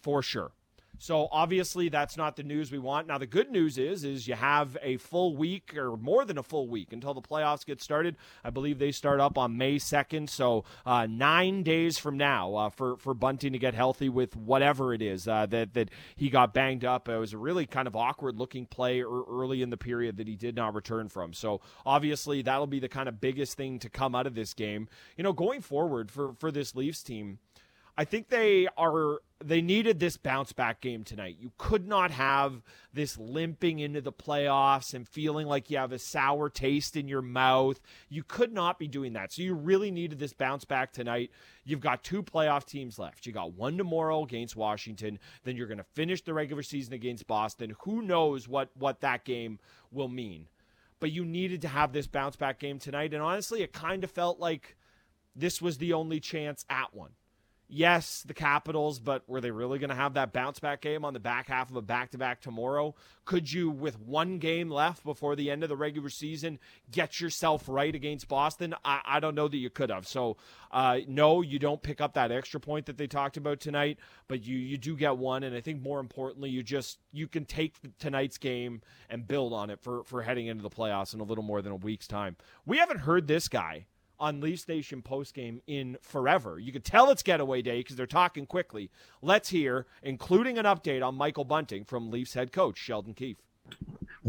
for 0.00 0.22
sure. 0.22 0.52
So 0.98 1.28
obviously 1.30 1.88
that's 1.88 2.16
not 2.16 2.36
the 2.36 2.42
news 2.42 2.72
we 2.72 2.78
want. 2.78 3.06
Now 3.06 3.18
the 3.18 3.26
good 3.26 3.50
news 3.50 3.78
is 3.78 4.04
is 4.04 4.26
you 4.26 4.34
have 4.34 4.76
a 4.82 4.96
full 4.96 5.36
week 5.36 5.76
or 5.76 5.96
more 5.96 6.24
than 6.24 6.38
a 6.38 6.42
full 6.42 6.68
week 6.68 6.92
until 6.92 7.14
the 7.14 7.20
playoffs 7.20 7.66
get 7.66 7.82
started. 7.82 8.16
I 8.44 8.50
believe 8.50 8.78
they 8.78 8.92
start 8.92 9.20
up 9.20 9.36
on 9.38 9.56
May 9.56 9.76
2nd, 9.76 10.30
so 10.30 10.64
uh, 10.84 11.06
9 11.06 11.62
days 11.62 11.98
from 11.98 12.16
now 12.16 12.54
uh, 12.54 12.70
for 12.70 12.96
for 12.96 13.14
Bunting 13.14 13.52
to 13.52 13.58
get 13.58 13.74
healthy 13.74 14.08
with 14.08 14.36
whatever 14.36 14.94
it 14.94 15.02
is 15.02 15.26
uh, 15.26 15.46
that 15.46 15.74
that 15.74 15.90
he 16.14 16.30
got 16.30 16.54
banged 16.54 16.84
up. 16.84 17.08
It 17.08 17.16
was 17.16 17.32
a 17.32 17.38
really 17.38 17.66
kind 17.66 17.88
of 17.88 17.96
awkward 17.96 18.36
looking 18.36 18.66
play 18.66 19.02
early 19.02 19.62
in 19.62 19.70
the 19.70 19.76
period 19.76 20.16
that 20.18 20.28
he 20.28 20.36
did 20.36 20.54
not 20.54 20.74
return 20.74 21.08
from. 21.08 21.32
So 21.32 21.60
obviously 21.84 22.42
that'll 22.42 22.66
be 22.66 22.80
the 22.80 22.88
kind 22.88 23.08
of 23.08 23.20
biggest 23.20 23.56
thing 23.56 23.78
to 23.80 23.88
come 23.88 24.14
out 24.14 24.26
of 24.26 24.34
this 24.34 24.54
game. 24.54 24.88
You 25.16 25.24
know, 25.24 25.32
going 25.32 25.60
forward 25.60 26.10
for 26.10 26.34
for 26.34 26.50
this 26.50 26.74
Leafs 26.74 27.02
team, 27.02 27.38
I 27.98 28.04
think 28.04 28.28
they 28.28 28.68
are 28.76 29.20
they 29.44 29.60
needed 29.60 30.00
this 30.00 30.16
bounce 30.16 30.52
back 30.52 30.80
game 30.80 31.04
tonight. 31.04 31.36
You 31.38 31.52
could 31.58 31.86
not 31.86 32.10
have 32.10 32.62
this 32.92 33.18
limping 33.18 33.80
into 33.80 34.00
the 34.00 34.12
playoffs 34.12 34.94
and 34.94 35.06
feeling 35.06 35.46
like 35.46 35.70
you 35.70 35.76
have 35.76 35.92
a 35.92 35.98
sour 35.98 36.48
taste 36.48 36.96
in 36.96 37.06
your 37.06 37.20
mouth. 37.20 37.78
You 38.08 38.22
could 38.22 38.52
not 38.52 38.78
be 38.78 38.88
doing 38.88 39.12
that. 39.12 39.32
So 39.32 39.42
you 39.42 39.54
really 39.54 39.90
needed 39.90 40.18
this 40.18 40.32
bounce 40.32 40.64
back 40.64 40.92
tonight. 40.92 41.30
You've 41.64 41.80
got 41.80 42.02
two 42.02 42.22
playoff 42.22 42.64
teams 42.64 42.98
left. 42.98 43.26
You 43.26 43.32
got 43.32 43.52
one 43.52 43.76
tomorrow 43.76 44.22
against 44.22 44.56
Washington, 44.56 45.18
then 45.44 45.56
you're 45.56 45.66
going 45.66 45.78
to 45.78 45.84
finish 45.84 46.22
the 46.22 46.34
regular 46.34 46.62
season 46.62 46.94
against 46.94 47.26
Boston. 47.26 47.74
Who 47.82 48.02
knows 48.02 48.48
what 48.48 48.70
what 48.74 49.00
that 49.00 49.24
game 49.24 49.58
will 49.90 50.08
mean. 50.08 50.48
But 50.98 51.12
you 51.12 51.26
needed 51.26 51.60
to 51.62 51.68
have 51.68 51.92
this 51.92 52.06
bounce 52.06 52.36
back 52.36 52.58
game 52.58 52.78
tonight 52.78 53.12
and 53.12 53.22
honestly 53.22 53.62
it 53.62 53.72
kind 53.72 54.02
of 54.02 54.10
felt 54.10 54.38
like 54.38 54.76
this 55.34 55.60
was 55.60 55.76
the 55.76 55.92
only 55.92 56.20
chance 56.20 56.64
at 56.70 56.94
one 56.94 57.10
yes, 57.68 58.22
the 58.26 58.34
Capitals, 58.34 58.98
but 58.98 59.28
were 59.28 59.40
they 59.40 59.50
really 59.50 59.78
going 59.78 59.90
to 59.90 59.96
have 59.96 60.14
that 60.14 60.32
bounce 60.32 60.58
back 60.58 60.80
game 60.80 61.04
on 61.04 61.14
the 61.14 61.20
back 61.20 61.48
half 61.48 61.70
of 61.70 61.76
a 61.76 61.82
back 61.82 62.10
to 62.10 62.18
back 62.18 62.40
tomorrow? 62.40 62.94
Could 63.24 63.52
you, 63.52 63.70
with 63.70 63.98
one 63.98 64.38
game 64.38 64.70
left 64.70 65.04
before 65.04 65.34
the 65.34 65.50
end 65.50 65.62
of 65.62 65.68
the 65.68 65.76
regular 65.76 66.08
season, 66.08 66.58
get 66.90 67.20
yourself 67.20 67.68
right 67.68 67.94
against 67.94 68.28
Boston? 68.28 68.74
I, 68.84 69.00
I 69.04 69.20
don't 69.20 69.34
know 69.34 69.48
that 69.48 69.56
you 69.56 69.70
could 69.70 69.90
have. 69.90 70.06
So, 70.06 70.36
uh, 70.70 70.98
no, 71.08 71.42
you 71.42 71.58
don't 71.58 71.82
pick 71.82 72.00
up 72.00 72.14
that 72.14 72.30
extra 72.30 72.60
point 72.60 72.86
that 72.86 72.98
they 72.98 73.06
talked 73.06 73.36
about 73.36 73.60
tonight, 73.60 73.98
but 74.28 74.44
you 74.44 74.56
you 74.56 74.78
do 74.78 74.96
get 74.96 75.16
one, 75.16 75.42
and 75.42 75.56
I 75.56 75.60
think 75.60 75.82
more 75.82 76.00
importantly, 76.00 76.50
you 76.50 76.62
just 76.62 76.98
you 77.12 77.26
can 77.26 77.44
take 77.44 77.74
tonight's 77.98 78.38
game 78.38 78.82
and 79.10 79.26
build 79.26 79.52
on 79.52 79.70
it 79.70 79.80
for 79.80 80.04
for 80.04 80.22
heading 80.22 80.46
into 80.46 80.62
the 80.62 80.70
playoffs 80.70 81.14
in 81.14 81.20
a 81.20 81.24
little 81.24 81.44
more 81.44 81.62
than 81.62 81.72
a 81.72 81.76
week's 81.76 82.06
time. 82.06 82.36
We 82.64 82.78
haven't 82.78 83.00
heard 83.00 83.26
this 83.26 83.48
guy 83.48 83.86
on 84.18 84.40
Leafs 84.40 84.66
Nation 84.68 85.02
postgame 85.02 85.60
in 85.66 85.96
forever. 86.02 86.58
You 86.58 86.72
could 86.72 86.84
tell 86.84 87.10
it's 87.10 87.22
getaway 87.22 87.62
day 87.62 87.80
because 87.80 87.96
they're 87.96 88.06
talking 88.06 88.46
quickly. 88.46 88.90
Let's 89.22 89.48
hear, 89.48 89.86
including 90.02 90.58
an 90.58 90.64
update 90.64 91.06
on 91.06 91.14
Michael 91.14 91.44
Bunting 91.44 91.84
from 91.84 92.10
Leafs 92.10 92.34
head 92.34 92.52
coach 92.52 92.78
Sheldon 92.78 93.14
Keefe. 93.14 93.38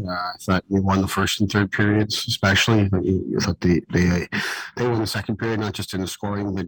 Uh, 0.06 0.10
I 0.10 0.32
thought 0.40 0.64
we 0.68 0.80
won 0.80 1.00
the 1.00 1.08
first 1.08 1.40
and 1.40 1.50
third 1.50 1.72
periods, 1.72 2.24
especially. 2.28 2.88
I 2.92 3.40
thought 3.40 3.60
they 3.60 3.80
they 3.92 4.28
they 4.76 4.86
won 4.86 5.00
the 5.00 5.06
second 5.06 5.38
period, 5.38 5.60
not 5.60 5.72
just 5.72 5.92
in 5.94 6.00
the 6.00 6.06
scoring, 6.06 6.54
but 6.54 6.66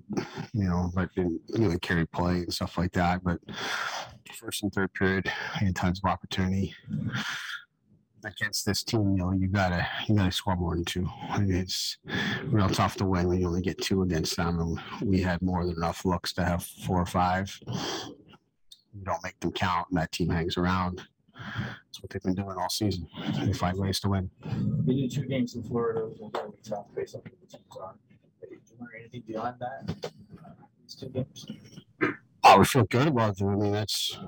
you 0.53 0.65
know, 0.65 0.91
but 0.95 1.11
in 1.17 1.39
you 1.49 1.69
know, 1.69 1.79
carry 1.79 2.07
play 2.07 2.39
and 2.39 2.53
stuff 2.53 2.77
like 2.77 2.93
that. 2.93 3.23
But 3.23 3.39
first 4.37 4.63
and 4.63 4.73
third 4.73 4.93
period, 4.95 5.31
I 5.55 5.65
had 5.65 5.77
tons 5.77 6.01
of 6.03 6.11
opportunity 6.11 6.75
against 8.25 8.67
this 8.67 8.83
team, 8.83 9.17
you 9.17 9.19
know, 9.19 9.33
you 9.33 9.49
gotta 9.49 9.87
you 10.07 10.15
gotta 10.15 10.33
score 10.33 10.57
more 10.57 10.75
than 10.75 10.85
two. 10.85 11.09
It's 11.39 11.99
real 12.45 12.69
tough 12.69 12.97
to 12.97 13.07
win 13.07 13.29
when 13.29 13.41
you 13.41 13.47
only 13.47 13.63
get 13.63 13.81
two 13.81 14.03
against 14.03 14.37
them. 14.37 14.59
And 14.61 14.79
we 15.09 15.21
had 15.21 15.43
more 15.43 15.65
than 15.65 15.77
enough 15.77 16.05
looks 16.05 16.33
to 16.35 16.45
have 16.45 16.65
four 16.65 17.01
or 17.01 17.07
five. 17.07 17.59
You 17.67 19.05
don't 19.05 19.23
make 19.23 19.39
them 19.41 19.53
count, 19.53 19.89
and 19.91 19.99
that 19.99 20.13
team 20.13 20.31
hangs 20.31 20.57
around. 20.57 21.03
That's 21.35 22.03
what 22.03 22.11
they've 22.11 22.23
been 22.23 22.35
doing 22.35 22.57
all 22.59 22.69
season. 22.69 23.07
They 23.45 23.53
find 23.53 23.79
ways 23.79 24.01
to 24.01 24.09
win. 24.09 24.31
We 24.87 25.03
did 25.03 25.13
two 25.13 25.27
games 25.27 25.55
in 25.55 25.63
Florida. 25.63 26.01
Was 26.07 26.19
going 26.19 26.33
to 26.33 26.51
be 26.51 26.63
tough 26.63 26.87
based 26.95 27.15
on 27.15 27.23
the 27.25 27.31
teams 27.31 27.65
on. 27.81 27.95
Did 28.41 28.51
you 28.51 28.77
learn 28.79 28.89
anything 28.99 29.23
beyond 29.27 29.57
that? 29.61 29.95
Uh, 30.45 30.51
these 30.83 30.95
two 30.95 31.09
games. 31.09 31.47
Oh, 32.45 32.59
we 32.59 32.65
feel 32.65 32.85
good 32.85 33.09
about 33.09 33.37
them. 33.37 33.49
I 33.49 33.55
mean, 33.55 33.73
that's 33.73 34.19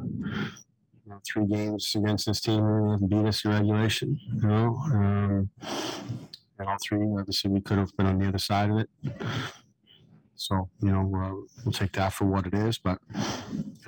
know, 1.12 1.20
three 1.26 1.46
games 1.46 1.94
against 1.94 2.26
this 2.26 2.40
team 2.40 2.98
beat 3.08 3.26
us 3.26 3.44
in 3.44 3.50
regulation. 3.50 4.18
You 4.34 4.48
know, 4.48 4.76
um, 4.92 5.50
and 6.58 6.68
all 6.68 6.76
three, 6.86 7.06
obviously, 7.18 7.50
we 7.50 7.60
could 7.60 7.78
have 7.78 7.96
been 7.96 8.06
on 8.06 8.18
the 8.18 8.28
other 8.28 8.38
side 8.38 8.70
of 8.70 8.78
it. 8.78 8.88
So 10.34 10.68
you 10.80 10.90
know, 10.90 11.04
we'll, 11.06 11.46
we'll 11.64 11.72
take 11.72 11.92
that 11.92 12.12
for 12.12 12.24
what 12.24 12.46
it 12.46 12.54
is. 12.54 12.78
But 12.78 12.98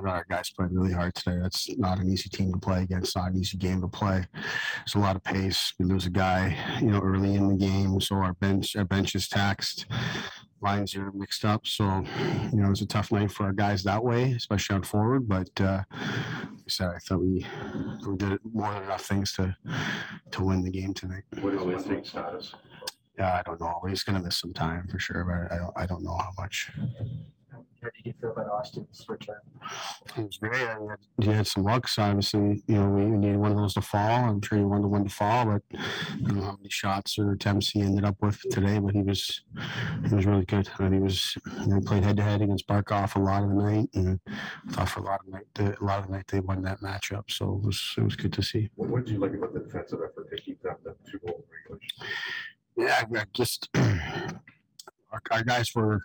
our 0.05 0.25
guys 0.29 0.51
played 0.51 0.71
really 0.71 0.93
hard 0.93 1.15
today. 1.15 1.39
That's 1.43 1.69
not 1.79 1.99
an 1.99 2.09
easy 2.09 2.29
team 2.29 2.53
to 2.53 2.59
play 2.59 2.83
against. 2.83 3.17
Not 3.17 3.33
an 3.33 3.39
easy 3.39 3.57
game 3.59 3.81
to 3.81 3.89
play. 3.89 4.25
It's 4.83 4.95
a 4.95 4.99
lot 5.01 5.17
of 5.17 5.25
pace. 5.25 5.73
We 5.79 5.87
lose 5.87 6.07
a 6.07 6.11
guy, 6.11 6.57
you 6.81 6.91
know, 6.91 7.01
early 7.01 7.35
in 7.35 7.49
the 7.49 7.57
game, 7.57 8.01
so 8.01 8.17
our 8.17 8.35
bench 8.35 8.77
our 8.77 8.85
bench 8.85 9.15
is 9.15 9.29
taxed 9.29 9.87
lines 10.61 10.95
are 10.97 11.13
mixed 11.13 11.45
up. 11.45 11.67
So, 11.67 11.85
you 12.53 12.61
know, 12.61 12.67
it 12.67 12.71
was 12.71 12.83
a 12.83 12.87
tough 12.87 13.13
night 13.13 13.31
for 13.31 13.45
our 13.45 13.53
guys 13.53 13.83
that 13.85 14.03
way, 14.03 14.33
especially 14.33 14.77
on 14.77 14.83
forward. 14.83 15.29
But 15.29 15.51
uh, 15.61 15.83
like 15.91 16.01
I 16.01 16.69
said, 16.69 16.89
I 16.89 16.99
thought 16.99 17.21
we 17.21 17.47
we 18.07 18.17
did 18.17 18.39
more 18.53 18.73
than 18.73 18.85
enough 18.85 19.05
things 19.05 19.33
to 19.35 19.57
to 20.31 20.43
win 20.43 20.63
the 20.63 20.71
game 20.71 20.95
tonight. 20.95 21.25
What 21.41 21.55
is 21.55 21.85
his 21.85 22.09
status? 22.09 22.55
Yeah, 23.19 23.35
I 23.35 23.43
don't 23.43 23.61
know. 23.61 23.81
He's 23.89 24.03
going 24.03 24.19
to 24.19 24.25
miss 24.25 24.39
some 24.39 24.53
time 24.53 24.89
for 24.89 24.99
sure, 24.99 25.25
but 25.25 25.55
I 25.55 25.59
don't 25.59 25.73
I 25.77 25.87
don't 25.87 26.03
know 26.03 26.17
how 26.17 26.31
much. 26.39 26.71
How 27.53 27.91
did 27.95 28.07
you 28.07 28.15
feel 28.21 28.31
about 28.31 28.49
Austin's 28.49 29.05
return? 29.09 29.37
Was 30.17 30.37
great. 30.37 30.63
I 30.63 30.79
mean, 30.79 30.97
he 31.21 31.31
had 31.31 31.47
some 31.47 31.65
lucks. 31.65 31.99
Obviously, 31.99 32.63
you 32.69 32.77
know, 32.77 32.89
we 32.89 33.05
needed 33.05 33.37
one 33.37 33.51
of 33.51 33.57
those 33.57 33.75
to 33.75 33.81
fall. 33.81 34.25
I'm 34.25 34.41
sure 34.43 34.59
he 34.59 34.65
wanted 34.65 34.87
one 34.87 35.05
to 35.05 35.11
fall, 35.11 35.47
but 35.47 35.63
I 35.73 36.17
don't 36.23 36.37
know 36.37 36.43
how 36.43 36.57
many 36.57 36.69
shots 36.69 37.19
or 37.19 37.33
attempts 37.33 37.71
he 37.71 37.81
ended 37.81 38.05
up 38.05 38.17
with 38.21 38.41
today. 38.51 38.79
But 38.79 38.95
he 38.95 39.03
was 39.03 39.43
he 40.09 40.15
was 40.15 40.25
really 40.25 40.45
good. 40.45 40.69
And 40.79 40.95
he 40.95 41.01
was 41.01 41.37
you 41.61 41.67
know, 41.67 41.81
played 41.81 42.05
head 42.05 42.17
to 42.19 42.23
head 42.23 42.43
against 42.43 42.69
Barkov 42.69 43.17
a 43.17 43.19
lot 43.19 43.43
of 43.43 43.49
the 43.49 43.55
night, 43.57 43.89
and 43.95 44.21
I 44.29 44.73
thought 44.73 44.89
for 44.89 45.01
a 45.01 45.05
lot 45.05 45.21
of 45.21 45.27
the 45.27 45.33
night, 45.33 45.77
a 45.81 45.85
lot 45.85 45.99
of 45.99 46.07
the 46.07 46.13
night 46.13 46.29
they 46.29 46.41
won 46.41 46.63
that 46.63 46.81
matchup. 46.81 47.25
So 47.29 47.61
it 47.61 47.67
was 47.67 47.95
it 47.99 48.05
was 48.05 48.17
good 48.17 48.33
to 48.35 48.43
see. 48.43 48.71
What, 48.77 48.91
what 48.91 49.05
did 49.05 49.15
you 49.15 49.19
like 49.19 49.35
about 49.35 49.53
the 49.53 49.61
defensive 49.61 49.99
effort 50.05 50.31
to 50.31 50.43
keep 50.43 50.63
them 50.63 50.77
the 50.85 50.95
two 51.11 51.19
goal 51.27 51.45
regulation? 51.51 52.07
Yeah, 52.77 53.25
just 53.33 53.69
our, 53.77 55.23
our 55.31 55.43
guys 55.43 55.75
were 55.75 56.03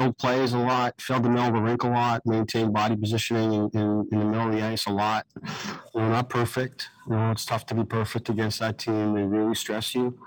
filled 0.00 0.18
plays 0.18 0.52
a 0.54 0.58
lot, 0.58 1.00
filled 1.00 1.24
the 1.24 1.28
middle 1.28 1.48
of 1.48 1.54
the 1.54 1.60
rink 1.60 1.82
a 1.82 1.88
lot, 1.88 2.22
maintained 2.24 2.72
body 2.72 2.96
positioning 2.96 3.52
in, 3.52 3.70
in, 3.74 4.08
in, 4.10 4.18
the 4.18 4.24
middle 4.24 4.48
of 4.48 4.52
the 4.52 4.62
ice 4.62 4.86
a 4.86 4.90
lot. 4.90 5.26
Know, 5.94 6.08
not 6.08 6.30
perfect. 6.30 6.88
You 7.08 7.16
know, 7.16 7.30
it's 7.30 7.44
tough 7.44 7.66
to 7.66 7.74
be 7.74 7.84
perfect 7.84 8.28
against 8.30 8.60
that 8.60 8.78
team. 8.78 9.14
They 9.14 9.22
really 9.22 9.54
stress 9.54 9.94
you. 9.94 10.18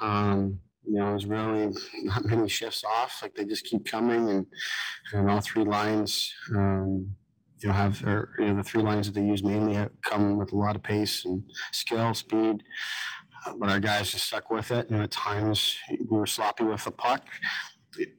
Um, 0.00 0.60
you 0.86 0.98
know, 0.98 1.10
there's 1.10 1.26
really 1.26 1.74
not 2.04 2.24
many 2.24 2.48
shifts 2.48 2.84
off. 2.84 3.20
Like 3.20 3.34
they 3.34 3.44
just 3.44 3.66
keep 3.66 3.84
coming, 3.84 4.28
and 4.30 4.46
and 5.12 5.30
all 5.30 5.40
three 5.40 5.64
lines. 5.64 6.32
Um, 6.54 7.14
you 7.60 7.68
know 7.68 7.74
have 7.74 8.02
or 8.04 8.34
you 8.38 8.46
know 8.46 8.56
the 8.56 8.62
three 8.62 8.82
lines 8.82 9.06
that 9.06 9.14
they 9.14 9.26
use 9.26 9.42
mainly 9.42 9.84
come 10.04 10.38
with 10.38 10.52
a 10.52 10.56
lot 10.56 10.76
of 10.76 10.82
pace 10.82 11.24
and 11.24 11.42
skill, 11.72 12.14
speed. 12.14 12.62
Uh, 13.44 13.54
But 13.58 13.68
our 13.68 13.80
guys 13.80 14.12
just 14.12 14.26
stuck 14.26 14.50
with 14.50 14.70
it, 14.70 14.88
and 14.90 15.02
at 15.02 15.10
times 15.10 15.76
we 15.90 16.18
were 16.18 16.26
sloppy 16.26 16.64
with 16.64 16.84
the 16.84 16.92
puck, 16.92 17.24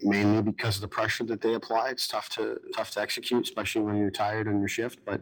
mainly 0.02 0.42
because 0.42 0.76
of 0.76 0.82
the 0.82 0.88
pressure 0.88 1.24
that 1.26 1.42
they 1.42 1.54
apply. 1.54 1.90
It's 1.90 2.08
tough 2.08 2.30
to 2.30 2.60
tough 2.76 2.92
to 2.92 3.02
execute, 3.02 3.44
especially 3.44 3.82
when 3.82 3.98
you're 3.98 4.12
tired 4.12 4.48
on 4.48 4.60
your 4.60 4.68
shift. 4.68 5.00
But 5.06 5.22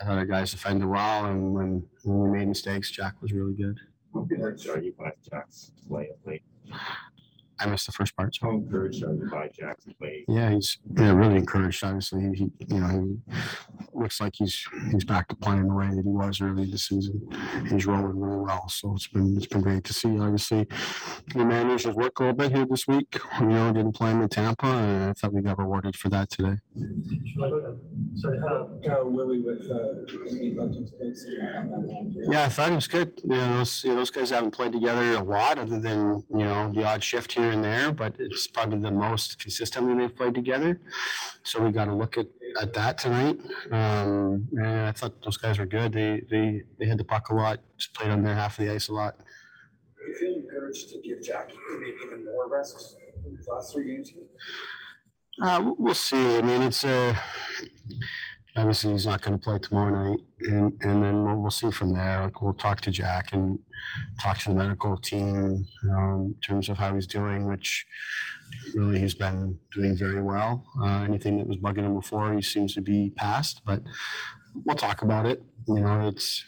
I 0.00 0.04
thought 0.04 0.18
our 0.18 0.26
guys 0.26 0.52
defended 0.52 0.88
well, 0.88 1.26
and 1.26 1.52
when, 1.52 1.82
when 2.04 2.30
we 2.30 2.38
made 2.38 2.48
mistakes, 2.48 2.90
Jack 2.90 3.20
was 3.20 3.32
really 3.32 3.54
good. 3.54 3.78
Are 4.14 4.80
you 4.80 4.94
Jack's 5.30 5.72
play 5.88 6.08
late? 6.24 6.42
I 7.60 7.66
missed 7.66 7.86
the 7.86 7.92
first 7.92 8.16
part. 8.16 8.36
How 8.40 8.50
encouraged 8.50 9.02
are 9.04 9.14
you 9.14 9.28
by 9.30 9.48
Jack's 9.48 9.86
play? 9.98 10.24
Yeah, 10.28 10.50
he's 10.50 10.78
yeah, 10.96 11.12
really 11.12 11.36
encouraged. 11.36 11.82
Obviously, 11.84 12.22
he, 12.22 12.28
he 12.34 12.74
you 12.74 12.80
know 12.80 12.88
he 12.88 13.34
looks 13.92 14.20
like 14.20 14.34
he's 14.36 14.66
he's 14.90 15.04
back 15.04 15.28
to 15.28 15.36
playing 15.36 15.68
the 15.68 15.74
way 15.74 15.88
that 15.88 16.04
he 16.04 16.10
was 16.10 16.40
early 16.40 16.70
this 16.70 16.88
season. 16.88 17.28
He's 17.68 17.86
rolling 17.86 18.18
really 18.18 18.40
well, 18.44 18.68
so 18.68 18.94
it's 18.94 19.08
been 19.08 19.36
it's 19.36 19.46
been 19.46 19.62
great 19.62 19.84
to 19.84 19.92
see. 19.92 20.18
Obviously, 20.18 20.66
we 21.34 21.44
managed 21.44 21.86
his 21.86 21.94
work 21.94 22.18
a 22.20 22.24
little 22.24 22.36
bit 22.36 22.52
here 22.52 22.66
this 22.66 22.86
week. 22.86 23.18
You 23.40 23.46
know, 23.46 23.72
didn't 23.72 23.92
play 23.92 24.10
him 24.10 24.22
in 24.22 24.28
Tampa, 24.28 24.66
and 24.66 25.10
I 25.10 25.12
thought 25.12 25.32
we 25.32 25.42
got 25.42 25.58
rewarded 25.58 25.96
for 25.96 26.08
that 26.10 26.30
today. 26.30 26.56
So 28.16 28.38
how, 28.40 28.70
how 28.86 29.06
Willie 29.06 29.40
with, 29.40 29.70
uh, 29.70 30.06
Steve 30.26 30.56
Bunting's 30.56 30.90
pace? 30.90 31.26
Yeah, 32.30 32.44
I 32.44 32.48
thought 32.48 32.72
it 32.72 32.74
was 32.74 32.88
good. 32.88 33.20
You 33.22 33.30
know, 33.30 33.58
those, 33.58 33.84
you 33.84 33.90
know, 33.90 33.96
those 33.96 34.10
guys 34.10 34.30
haven't 34.30 34.52
played 34.52 34.72
together 34.72 35.14
a 35.14 35.22
lot, 35.22 35.58
other 35.58 35.78
than 35.78 36.22
you 36.30 36.44
know 36.44 36.72
the 36.74 36.84
odd 36.84 37.02
shift 37.02 37.32
here 37.32 37.47
and 37.50 37.62
there. 37.64 37.92
But 37.92 38.14
it's 38.18 38.46
probably 38.46 38.78
the 38.80 38.90
most 38.90 39.38
consistently 39.38 39.94
they've 39.94 40.14
played 40.14 40.34
together. 40.34 40.80
So 41.42 41.62
we 41.64 41.70
got 41.72 41.86
to 41.86 41.94
look 41.94 42.18
at, 42.18 42.26
at 42.60 42.72
that 42.74 42.98
tonight. 42.98 43.38
Um, 43.70 44.48
and 44.52 44.66
I 44.66 44.92
thought 44.92 45.22
those 45.22 45.36
guys 45.36 45.58
were 45.58 45.66
good. 45.66 45.92
They 45.92 46.22
they 46.30 46.62
they 46.78 46.86
had 46.86 46.98
the 46.98 47.04
puck 47.04 47.28
a 47.30 47.34
lot, 47.34 47.60
just 47.76 47.94
played 47.94 48.10
on 48.10 48.22
their 48.22 48.34
half 48.34 48.58
of 48.58 48.64
the 48.66 48.72
ice 48.72 48.88
a 48.88 48.94
lot. 48.94 49.16
you 50.06 50.14
feel 50.14 50.34
encouraged 50.36 50.90
to 50.90 51.00
give 51.00 51.22
Jackie 51.22 51.56
maybe 51.70 51.92
even 52.06 52.24
more 52.24 52.48
rest 52.48 52.96
in 53.24 53.36
these 53.36 53.46
last 53.48 53.72
three 53.72 53.86
games? 53.94 54.12
Uh, 55.42 55.72
we'll- 55.78 55.94
see. 55.94 56.36
I 56.38 56.42
mean, 56.42 56.62
it's 56.62 56.84
uh, 56.84 57.14
obviously 58.58 58.92
he's 58.92 59.06
not 59.06 59.22
going 59.22 59.38
to 59.38 59.42
play 59.42 59.58
tomorrow 59.58 60.10
night, 60.10 60.20
and 60.40 60.72
and 60.82 61.02
then 61.02 61.24
we'll, 61.24 61.36
we'll 61.36 61.50
see 61.50 61.70
from 61.70 61.94
there. 61.94 62.22
Like, 62.22 62.42
we'll 62.42 62.54
talk 62.54 62.80
to 62.82 62.90
Jack 62.90 63.32
and 63.32 63.58
talk 64.20 64.38
to 64.38 64.50
the 64.50 64.54
medical 64.54 64.96
team 64.96 65.66
um, 65.90 66.34
in 66.34 66.40
terms 66.42 66.68
of 66.68 66.76
how 66.76 66.94
he's 66.94 67.06
doing, 67.06 67.46
which 67.46 67.86
really 68.74 68.98
he's 68.98 69.14
been 69.14 69.58
doing 69.72 69.96
very 69.96 70.22
well. 70.22 70.64
Uh, 70.82 71.02
anything 71.02 71.38
that 71.38 71.46
was 71.46 71.58
bugging 71.58 71.84
him 71.84 71.94
before, 71.94 72.34
he 72.34 72.42
seems 72.42 72.74
to 72.74 72.80
be 72.80 73.12
past. 73.16 73.62
But 73.64 73.82
we'll 74.64 74.76
talk 74.76 75.02
about 75.02 75.26
it. 75.26 75.42
You 75.66 75.80
know, 75.80 76.08
it's 76.08 76.44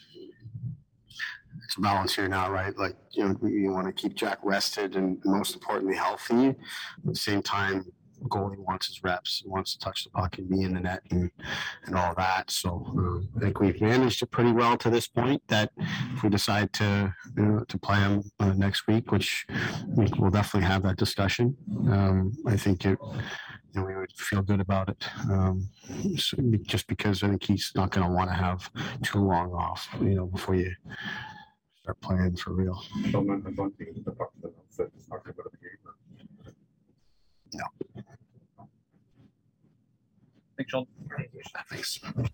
it's 1.64 1.76
a 1.76 1.80
balance 1.80 2.16
here 2.16 2.28
now, 2.28 2.50
right? 2.50 2.76
Like 2.76 2.96
you 3.12 3.24
know, 3.24 3.48
you 3.48 3.70
want 3.70 3.86
to 3.86 3.92
keep 3.92 4.14
Jack 4.14 4.38
rested 4.42 4.96
and 4.96 5.18
most 5.24 5.54
importantly 5.54 5.96
healthy. 5.96 6.48
At 6.48 6.56
the 7.04 7.14
same 7.14 7.42
time, 7.42 7.84
goalie 8.28 8.58
wants 8.58 8.86
his 8.86 9.02
reps, 9.02 9.42
wants 9.46 9.72
to 9.74 9.78
touch 9.78 10.04
the 10.04 10.10
puck 10.10 10.38
and 10.38 10.48
be 10.48 10.62
in 10.62 10.74
the 10.74 10.80
net 10.80 11.02
and, 11.10 11.30
and 11.86 11.96
all 11.96 12.14
that. 12.16 12.50
So 12.50 12.84
um, 12.88 13.28
I 13.36 13.40
think 13.40 13.60
we've 13.60 13.80
managed 13.80 14.22
it 14.22 14.30
pretty 14.30 14.52
well 14.52 14.76
to 14.78 14.90
this 14.90 15.08
point. 15.08 15.42
That 15.48 15.70
if 16.14 16.22
we 16.22 16.28
decide 16.28 16.72
to 16.74 17.14
you 17.36 17.42
know, 17.42 17.64
to 17.68 17.78
play 17.78 17.98
him 17.98 18.22
uh, 18.40 18.52
next 18.52 18.86
week, 18.86 19.10
which 19.12 19.46
we 19.96 20.06
will 20.18 20.30
definitely 20.30 20.68
have 20.68 20.82
that 20.82 20.96
discussion, 20.96 21.56
um, 21.90 22.32
I 22.46 22.56
think 22.56 22.84
it. 22.84 22.98
Know, 23.72 23.84
we 23.84 23.94
would 23.94 24.10
feel 24.16 24.42
good 24.42 24.60
about 24.60 24.88
it, 24.88 25.06
um, 25.30 25.68
so 26.16 26.36
just 26.62 26.88
because 26.88 27.22
I 27.22 27.28
think 27.28 27.44
he's 27.44 27.70
not 27.76 27.92
going 27.92 28.04
to 28.04 28.12
want 28.12 28.28
to 28.28 28.34
have 28.34 28.68
too 29.04 29.20
long 29.20 29.52
off, 29.52 29.88
you 30.00 30.16
know, 30.16 30.26
before 30.26 30.56
you 30.56 30.74
start 31.80 32.00
playing 32.00 32.34
for 32.34 32.52
real. 32.52 32.82
So 37.52 37.58
I'm, 37.58 37.72
I'm 37.88 37.94
going 37.94 38.04
to 38.04 38.10
get 38.10 38.44
the 38.46 38.52
puck 38.56 38.68
to 38.68 38.86
them, 38.86 38.98
so 39.00 39.12
it's 39.12 39.44
not 39.44 39.66
gonna 39.66 39.68
go 39.68 39.82
to 39.86 40.06
the 40.06 40.18
game. 40.18 40.40
Thanks, 40.56 40.70
Sean. 40.70 40.86
Thanks. 41.70 42.30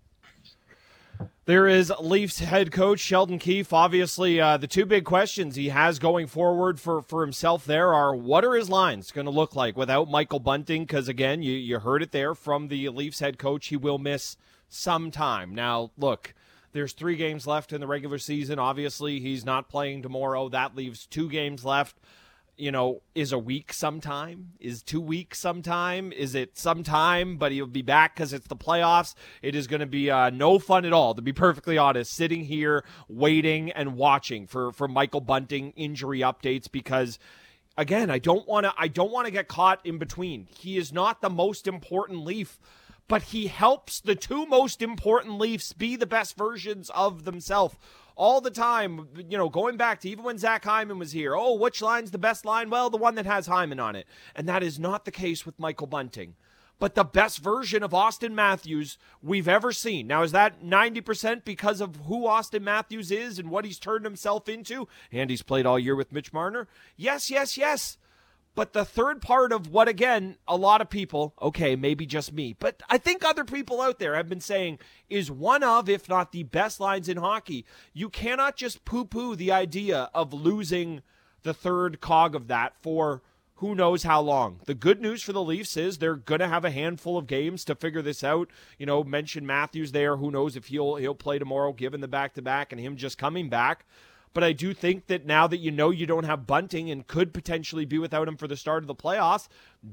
There 1.45 1.65
is 1.65 1.93
Leafs 2.01 2.39
head 2.39 2.73
coach 2.73 2.99
Sheldon 2.99 3.39
Keefe. 3.39 3.71
Obviously, 3.71 4.41
uh, 4.41 4.57
the 4.57 4.67
two 4.67 4.85
big 4.85 5.05
questions 5.05 5.55
he 5.55 5.69
has 5.69 5.97
going 5.97 6.27
forward 6.27 6.77
for, 6.77 7.01
for 7.01 7.21
himself 7.21 7.63
there 7.63 7.93
are 7.93 8.13
what 8.13 8.43
are 8.43 8.53
his 8.53 8.69
lines 8.69 9.11
going 9.11 9.23
to 9.25 9.31
look 9.31 9.55
like 9.55 9.77
without 9.77 10.09
Michael 10.09 10.39
Bunting? 10.39 10.83
Because, 10.83 11.07
again, 11.07 11.41
you, 11.41 11.53
you 11.53 11.79
heard 11.79 12.03
it 12.03 12.11
there 12.11 12.35
from 12.35 12.67
the 12.67 12.89
Leafs 12.89 13.19
head 13.19 13.37
coach. 13.37 13.67
He 13.67 13.77
will 13.77 13.97
miss 13.97 14.35
some 14.67 15.09
time. 15.09 15.55
Now, 15.55 15.91
look, 15.97 16.33
there's 16.73 16.91
three 16.91 17.15
games 17.15 17.47
left 17.47 17.71
in 17.71 17.79
the 17.79 17.87
regular 17.87 18.17
season. 18.17 18.59
Obviously, 18.59 19.21
he's 19.21 19.45
not 19.45 19.69
playing 19.69 20.01
tomorrow. 20.01 20.49
That 20.49 20.75
leaves 20.75 21.07
two 21.07 21.29
games 21.29 21.63
left 21.63 21.95
you 22.57 22.71
know, 22.71 23.01
is 23.13 23.31
a 23.31 23.37
week 23.37 23.71
sometime? 23.71 24.53
Is 24.59 24.81
two 24.81 24.99
weeks 24.99 25.39
sometime? 25.39 26.11
Is 26.11 26.33
it 26.33 26.57
sometime, 26.57 27.37
but 27.37 27.51
he'll 27.51 27.67
be 27.67 27.83
back 27.83 28.15
because 28.15 28.33
it's 28.33 28.47
the 28.47 28.55
playoffs? 28.55 29.13
It 29.41 29.55
is 29.55 29.67
going 29.67 29.79
to 29.79 29.85
be 29.85 30.09
uh, 30.09 30.31
no 30.31 30.57
fun 30.57 30.83
at 30.83 30.93
all, 30.93 31.13
to 31.13 31.21
be 31.21 31.33
perfectly 31.33 31.77
honest, 31.77 32.11
sitting 32.11 32.45
here 32.45 32.83
waiting 33.07 33.71
and 33.71 33.95
watching 33.95 34.47
for, 34.47 34.71
for 34.71 34.87
Michael 34.87 35.21
Bunting 35.21 35.71
injury 35.75 36.19
updates 36.19 36.69
because 36.69 37.19
again, 37.77 38.09
I 38.09 38.17
don't 38.17 38.47
want 38.47 38.65
to 38.65 38.73
I 38.77 38.87
don't 38.87 39.11
want 39.11 39.27
to 39.27 39.31
get 39.31 39.47
caught 39.47 39.85
in 39.85 39.99
between. 39.99 40.47
He 40.49 40.77
is 40.77 40.91
not 40.91 41.21
the 41.21 41.29
most 41.29 41.67
important 41.67 42.25
Leaf, 42.25 42.59
but 43.07 43.21
he 43.23 43.47
helps 43.47 44.01
the 44.01 44.15
two 44.15 44.47
most 44.47 44.81
important 44.81 45.37
Leafs 45.37 45.73
be 45.73 45.95
the 45.95 46.07
best 46.07 46.35
versions 46.35 46.89
of 46.89 47.23
themselves 47.23 47.75
all 48.17 48.41
the 48.41 48.51
time, 48.51 49.07
you 49.29 49.37
know, 49.37 49.47
going 49.47 49.77
back 49.77 50.01
to 50.01 50.09
even 50.09 50.25
when 50.25 50.39
Zach 50.39 50.65
Hyman 50.65 50.99
was 50.99 51.11
here. 51.11 51.35
Oh, 51.35 51.53
which 51.53 51.81
line's 51.81 52.11
the 52.11 52.17
best 52.17 52.43
line? 52.43 52.69
Well, 52.69 52.89
the 52.89 52.97
one 52.97 53.15
that 53.15 53.27
has 53.27 53.45
Hyman 53.45 53.79
on 53.79 53.95
it. 53.95 54.07
And 54.35 54.49
that 54.49 54.63
is 54.63 54.79
not 54.79 55.05
the 55.05 55.11
case 55.11 55.45
with 55.45 55.59
Michael 55.59 55.87
Bunting. 55.87 56.35
But 56.79 56.95
the 56.95 57.03
best 57.03 57.39
version 57.39 57.81
of 57.81 57.91
Auston 57.91 58.33
Matthews 58.33 58.97
we've 59.21 59.47
ever 59.47 59.71
seen. 59.71 60.07
Now, 60.07 60.23
is 60.23 60.31
that 60.31 60.63
90% 60.63 61.43
because 61.45 61.79
of 61.79 61.95
who 62.07 62.25
Auston 62.25 62.61
Matthews 62.61 63.11
is 63.11 63.39
and 63.39 63.49
what 63.49 63.65
he's 63.65 63.79
turned 63.79 64.05
himself 64.05 64.49
into? 64.49 64.87
And 65.11 65.29
he's 65.29 65.41
played 65.41 65.65
all 65.65 65.79
year 65.79 65.95
with 65.95 66.11
Mitch 66.11 66.33
Marner? 66.33 66.67
Yes, 66.95 67.31
yes, 67.31 67.57
yes. 67.57 67.97
But 68.57 68.73
the 68.73 68.85
third 68.85 69.21
part 69.21 69.51
of 69.51 69.69
what, 69.69 69.87
again, 69.87 70.37
a 70.47 70.57
lot 70.57 70.81
of 70.81 70.89
people, 70.89 71.35
okay, 71.39 71.75
maybe 71.75 72.07
just 72.07 72.33
me, 72.33 72.55
but 72.57 72.81
I 72.89 72.97
think 72.97 73.23
other 73.23 73.43
people 73.43 73.81
out 73.81 73.99
there 73.99 74.15
have 74.15 74.27
been 74.27 74.41
saying 74.41 74.79
is 75.11 75.29
one 75.29 75.61
of, 75.61 75.87
if 75.87 76.09
not 76.09 76.31
the 76.31 76.41
best 76.41 76.79
lines 76.79 77.07
in 77.07 77.17
hockey. 77.17 77.67
You 77.93 78.09
cannot 78.09 78.55
just 78.55 78.83
poo 78.83 79.05
poo 79.05 79.35
the 79.35 79.51
idea 79.51 80.09
of 80.11 80.33
losing 80.33 81.03
the 81.43 81.53
third 81.53 82.01
cog 82.01 82.33
of 82.33 82.47
that 82.47 82.73
for 82.81 83.21
who 83.57 83.75
knows 83.75 84.01
how 84.01 84.21
long. 84.21 84.59
The 84.65 84.73
good 84.73 85.01
news 85.01 85.21
for 85.21 85.33
the 85.33 85.43
Leafs 85.43 85.77
is 85.77 85.99
they're 85.99 86.15
going 86.15 86.39
to 86.39 86.47
have 86.47 86.65
a 86.65 86.71
handful 86.71 87.15
of 87.15 87.27
games 87.27 87.63
to 87.65 87.75
figure 87.75 88.01
this 88.01 88.23
out. 88.23 88.49
You 88.79 88.87
know, 88.87 89.03
mention 89.03 89.45
Matthews 89.45 89.91
there. 89.91 90.17
Who 90.17 90.31
knows 90.31 90.55
if 90.55 90.65
he'll 90.65 90.95
he'll 90.95 91.13
play 91.13 91.37
tomorrow 91.37 91.73
given 91.73 92.01
the 92.01 92.07
back 92.07 92.33
to 92.33 92.41
back 92.41 92.71
and 92.71 92.81
him 92.81 92.97
just 92.97 93.19
coming 93.19 93.49
back. 93.49 93.85
But 94.37 94.43
I 94.43 94.53
do 94.53 94.71
think 94.71 95.07
that 95.07 95.25
now 95.25 95.47
that 95.47 95.57
you 95.57 95.71
know 95.71 95.89
you 95.89 96.05
don't 96.05 96.25
have 96.25 96.45
Bunting 96.45 96.91
and 96.91 97.07
could 97.07 97.33
potentially 97.33 97.85
be 97.85 97.97
without 97.97 98.27
him 98.27 98.37
for 98.37 98.47
the 98.47 98.55
start 98.55 98.83
of 98.83 98.87
the 98.87 98.93
playoffs, 98.93 99.47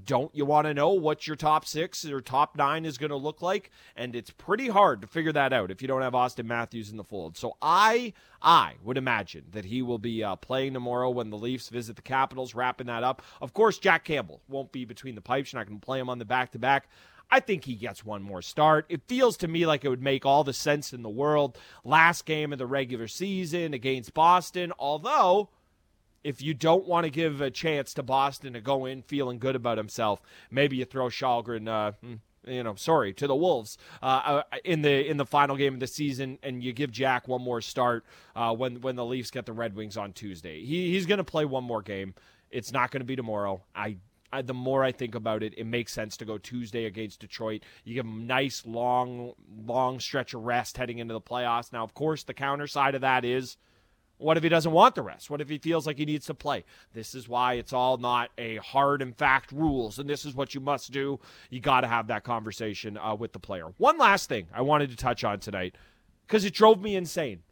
don't 0.04 0.35
you 0.35 0.44
want 0.44 0.66
to 0.66 0.74
know 0.74 0.90
what 0.90 1.26
your 1.26 1.35
top 1.35 1.64
six 1.64 2.04
or 2.04 2.20
top 2.20 2.54
nine 2.54 2.85
is 2.85 2.98
going 2.98 3.09
to 3.09 3.16
look 3.16 3.40
like? 3.40 3.70
And 3.96 4.14
it's 4.14 4.28
pretty 4.28 4.68
hard 4.68 5.00
to 5.00 5.07
figure 5.07 5.33
that 5.33 5.54
out 5.54 5.70
if 5.70 5.80
you 5.80 5.88
don't 5.88 6.02
have 6.02 6.12
Auston 6.12 6.44
Matthews 6.44 6.90
in 6.90 6.98
the 6.98 7.04
fold. 7.04 7.38
So 7.38 7.57
I, 7.62 8.12
I 8.42 8.74
would 8.83 8.98
imagine 8.98 9.44
that 9.52 9.64
he 9.64 9.80
will 9.80 9.96
be 9.96 10.22
uh, 10.22 10.37
playing 10.37 10.74
tomorrow 10.74 11.09
when 11.09 11.30
the 11.30 11.38
Leafs 11.38 11.70
visit 11.70 11.96
the 11.96 12.02
Capitals, 12.02 12.54
wrapping 12.54 12.88
that 12.88 13.02
up. 13.02 13.22
Of 13.40 13.54
course, 13.54 13.78
Jack 13.78 14.04
Campbell 14.04 14.42
won't 14.46 14.72
be 14.72 14.85
between 14.85 15.14
the 15.14 15.22
pipes. 15.22 15.54
You're 15.54 15.61
not 15.61 15.68
going 15.68 15.80
to 15.80 15.87
play 15.87 15.98
him 15.98 16.11
on 16.11 16.18
the 16.18 16.26
back 16.26 16.52
to 16.52 16.59
back. 16.59 16.87
I 17.34 17.40
think 17.40 17.64
he 17.64 17.74
gets 17.74 18.04
one 18.04 18.22
more 18.22 18.42
start. 18.42 18.86
It 18.88 19.02
feels 19.08 19.36
to 19.38 19.48
me 19.48 19.66
like 19.66 19.84
it 19.84 19.88
would 19.88 20.00
make 20.00 20.24
all 20.24 20.44
the 20.44 20.52
sense 20.52 20.92
in 20.92 21.02
the 21.02 21.08
world. 21.08 21.58
Last 21.82 22.26
game 22.26 22.52
of 22.52 22.60
the 22.60 22.66
regular 22.66 23.08
season 23.08 23.74
against 23.74 24.14
Boston, 24.14 24.72
although 24.78 25.48
if 26.22 26.40
you 26.40 26.54
don't 26.54 26.86
want 26.86 27.06
to 27.06 27.10
give 27.10 27.40
a 27.40 27.50
chance 27.50 27.92
to 27.94 28.04
Boston 28.04 28.52
to 28.52 28.60
go 28.60 28.84
in 28.84 29.02
feeling 29.02 29.40
good 29.40 29.56
about 29.56 29.78
himself, 29.78 30.22
maybe 30.48 30.76
you 30.76 30.84
throw 30.84 31.06
Kallgren, 31.08 31.66
uh, 31.66 31.90
you 32.46 32.62
know, 32.62 32.76
sorry, 32.76 33.12
to 33.14 33.26
the 33.26 33.34
Wolves 33.34 33.78
uh, 34.00 34.42
in 34.64 34.82
the 34.82 35.04
in 35.04 35.16
the 35.16 35.26
final 35.26 35.56
game 35.56 35.74
of 35.74 35.80
the 35.80 35.88
season, 35.88 36.38
and 36.44 36.62
you 36.62 36.72
give 36.72 36.92
Jack 36.92 37.26
one 37.26 37.42
more 37.42 37.60
start 37.60 38.04
uh, 38.36 38.54
when 38.54 38.80
when 38.80 38.94
the 38.94 39.04
Leafs 39.04 39.32
get 39.32 39.44
the 39.44 39.52
Red 39.52 39.74
Wings 39.74 39.96
on 39.96 40.12
Tuesday. 40.12 40.64
He, 40.64 40.92
he's 40.92 41.04
going 41.04 41.18
to 41.18 41.24
play 41.24 41.46
one 41.46 41.64
more 41.64 41.82
game. 41.82 42.14
It's 42.52 42.70
not 42.70 42.92
going 42.92 43.00
to 43.00 43.04
be 43.04 43.16
tomorrow. 43.16 43.64
I 43.74 43.96
I, 44.34 44.42
the 44.42 44.54
more 44.54 44.82
I 44.82 44.92
think 44.92 45.14
about 45.14 45.42
it, 45.42 45.54
it 45.56 45.64
makes 45.66 45.92
sense 45.92 46.16
to 46.16 46.24
go 46.24 46.38
Tuesday 46.38 46.86
against 46.86 47.20
Detroit. 47.20 47.62
You 47.84 47.94
give 47.94 48.04
them 48.04 48.22
a 48.22 48.24
nice 48.24 48.66
long, 48.66 49.34
long 49.66 50.00
stretch 50.00 50.34
of 50.34 50.42
rest 50.42 50.76
heading 50.76 50.98
into 50.98 51.14
the 51.14 51.20
playoffs. 51.20 51.72
Now, 51.72 51.84
of 51.84 51.94
course, 51.94 52.24
the 52.24 52.34
counter 52.34 52.66
side 52.66 52.94
of 52.94 53.00
that 53.02 53.24
is 53.24 53.56
What 54.18 54.36
if 54.36 54.42
he 54.42 54.48
doesn't 54.48 54.70
want 54.70 54.94
the 54.94 55.02
rest? 55.02 55.28
What 55.28 55.40
if 55.40 55.48
he 55.48 55.58
feels 55.58 55.86
like 55.86 55.98
he 55.98 56.04
needs 56.04 56.26
to 56.26 56.34
play? 56.34 56.64
This 56.92 57.14
is 57.14 57.28
why 57.28 57.54
it's 57.54 57.72
all 57.72 57.96
not 57.96 58.30
a 58.38 58.56
hard 58.56 59.02
and 59.02 59.16
fact 59.16 59.50
rules, 59.50 59.98
and 59.98 60.08
this 60.08 60.24
is 60.24 60.34
what 60.34 60.54
you 60.54 60.60
must 60.60 60.92
do. 60.92 61.18
You 61.50 61.60
got 61.60 61.80
to 61.80 61.88
have 61.88 62.06
that 62.06 62.24
conversation 62.24 62.96
uh, 62.96 63.14
with 63.14 63.32
the 63.32 63.40
player. 63.40 63.66
One 63.76 63.98
last 63.98 64.28
thing 64.28 64.46
I 64.54 64.62
wanted 64.62 64.90
to 64.90 64.96
touch 64.96 65.24
on 65.24 65.40
tonight 65.40 65.74
because 66.26 66.44
it 66.44 66.54
drove 66.54 66.80
me 66.80 66.94
insane. 66.94 67.42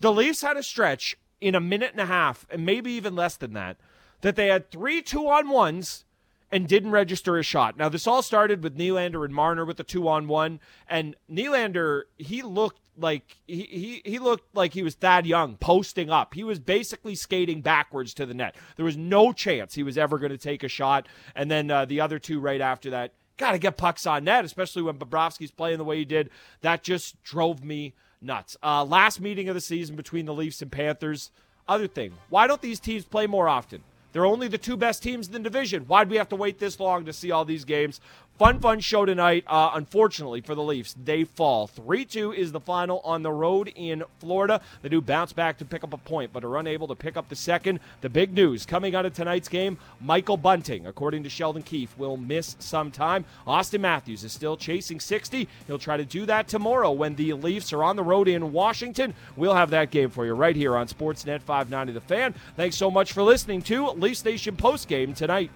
The 0.00 0.12
Leafs 0.12 0.42
had 0.42 0.56
a 0.56 0.62
stretch 0.62 1.16
in 1.40 1.54
a 1.54 1.60
minute 1.60 1.90
and 1.92 2.00
a 2.00 2.06
half, 2.06 2.46
and 2.50 2.64
maybe 2.64 2.92
even 2.92 3.16
less 3.16 3.36
than 3.36 3.52
that, 3.54 3.78
that 4.20 4.36
they 4.36 4.46
had 4.46 4.70
three 4.70 5.02
two 5.02 5.28
on 5.28 5.48
ones 5.48 6.04
and 6.52 6.68
didn't 6.68 6.90
register 6.90 7.38
a 7.38 7.42
shot. 7.42 7.78
Now, 7.78 7.88
this 7.88 8.06
all 8.06 8.22
started 8.22 8.62
with 8.62 8.76
Nylander 8.76 9.24
and 9.24 9.34
Marner 9.34 9.64
with 9.64 9.78
the 9.78 9.84
two 9.84 10.06
on 10.06 10.28
one, 10.28 10.60
and 10.86 11.16
Nylander 11.30 12.02
he 12.18 12.42
looked 12.42 12.78
like 12.96 13.38
he, 13.46 13.62
he 13.62 14.02
he 14.04 14.18
looked 14.18 14.54
like 14.54 14.74
he 14.74 14.82
was 14.82 14.94
Thad 14.94 15.26
Young 15.26 15.56
posting 15.56 16.10
up. 16.10 16.34
He 16.34 16.44
was 16.44 16.58
basically 16.60 17.14
skating 17.14 17.62
backwards 17.62 18.12
to 18.14 18.26
the 18.26 18.34
net. 18.34 18.54
There 18.76 18.84
was 18.84 18.98
no 18.98 19.32
chance 19.32 19.74
he 19.74 19.82
was 19.82 19.96
ever 19.96 20.18
going 20.18 20.32
to 20.32 20.38
take 20.38 20.62
a 20.62 20.68
shot. 20.68 21.08
And 21.34 21.50
then 21.50 21.70
uh, 21.70 21.86
the 21.86 22.02
other 22.02 22.18
two 22.18 22.38
right 22.38 22.60
after 22.60 22.90
that, 22.90 23.14
got 23.38 23.52
to 23.52 23.58
get 23.58 23.78
pucks 23.78 24.06
on 24.06 24.24
net, 24.24 24.44
especially 24.44 24.82
when 24.82 24.98
Bobrovsky's 24.98 25.50
playing 25.50 25.78
the 25.78 25.84
way 25.84 25.96
he 25.96 26.04
did. 26.04 26.28
That 26.60 26.82
just 26.82 27.20
drove 27.22 27.64
me 27.64 27.94
nuts. 28.20 28.58
Uh, 28.62 28.84
last 28.84 29.20
meeting 29.20 29.48
of 29.48 29.54
the 29.54 29.60
season 29.60 29.96
between 29.96 30.26
the 30.26 30.34
Leafs 30.34 30.60
and 30.60 30.70
Panthers. 30.70 31.30
Other 31.66 31.86
thing, 31.86 32.12
why 32.28 32.46
don't 32.46 32.60
these 32.60 32.80
teams 32.80 33.04
play 33.04 33.26
more 33.26 33.48
often? 33.48 33.84
They're 34.12 34.26
only 34.26 34.48
the 34.48 34.58
two 34.58 34.76
best 34.76 35.02
teams 35.02 35.26
in 35.26 35.32
the 35.32 35.38
division. 35.38 35.84
Why'd 35.84 36.10
we 36.10 36.16
have 36.16 36.28
to 36.28 36.36
wait 36.36 36.58
this 36.58 36.78
long 36.78 37.04
to 37.06 37.12
see 37.12 37.30
all 37.30 37.44
these 37.44 37.64
games? 37.64 38.00
Fun, 38.42 38.58
fun 38.58 38.80
show 38.80 39.04
tonight. 39.04 39.44
Uh, 39.46 39.70
unfortunately 39.74 40.40
for 40.40 40.56
the 40.56 40.64
Leafs, 40.64 40.96
they 41.04 41.22
fall. 41.22 41.68
3 41.68 42.04
2 42.04 42.32
is 42.32 42.50
the 42.50 42.58
final 42.58 42.98
on 43.04 43.22
the 43.22 43.30
road 43.30 43.72
in 43.76 44.02
Florida. 44.18 44.60
They 44.82 44.88
do 44.88 45.00
bounce 45.00 45.32
back 45.32 45.58
to 45.58 45.64
pick 45.64 45.84
up 45.84 45.92
a 45.92 45.96
point, 45.96 46.32
but 46.32 46.42
are 46.42 46.56
unable 46.56 46.88
to 46.88 46.96
pick 46.96 47.16
up 47.16 47.28
the 47.28 47.36
second. 47.36 47.78
The 48.00 48.08
big 48.08 48.34
news 48.34 48.66
coming 48.66 48.96
out 48.96 49.06
of 49.06 49.14
tonight's 49.14 49.48
game 49.48 49.78
Michael 50.00 50.36
Bunting, 50.36 50.88
according 50.88 51.22
to 51.22 51.30
Sheldon 51.30 51.62
Keefe, 51.62 51.96
will 51.96 52.16
miss 52.16 52.56
some 52.58 52.90
time. 52.90 53.26
Auston 53.46 53.78
Matthews 53.78 54.24
is 54.24 54.32
still 54.32 54.56
chasing 54.56 54.98
60. 54.98 55.46
He'll 55.68 55.78
try 55.78 55.96
to 55.96 56.04
do 56.04 56.26
that 56.26 56.48
tomorrow 56.48 56.90
when 56.90 57.14
the 57.14 57.34
Leafs 57.34 57.72
are 57.72 57.84
on 57.84 57.94
the 57.94 58.02
road 58.02 58.26
in 58.26 58.50
Washington. 58.50 59.14
We'll 59.36 59.54
have 59.54 59.70
that 59.70 59.92
game 59.92 60.10
for 60.10 60.26
you 60.26 60.34
right 60.34 60.56
here 60.56 60.76
on 60.76 60.88
Sportsnet 60.88 61.42
590 61.42 61.92
The 61.92 62.00
Fan. 62.00 62.34
Thanks 62.56 62.74
so 62.74 62.90
much 62.90 63.12
for 63.12 63.22
listening 63.22 63.62
to 63.62 63.90
Leafs 63.90 64.24
Nation 64.24 64.56
postgame 64.56 65.14
tonight. 65.14 65.52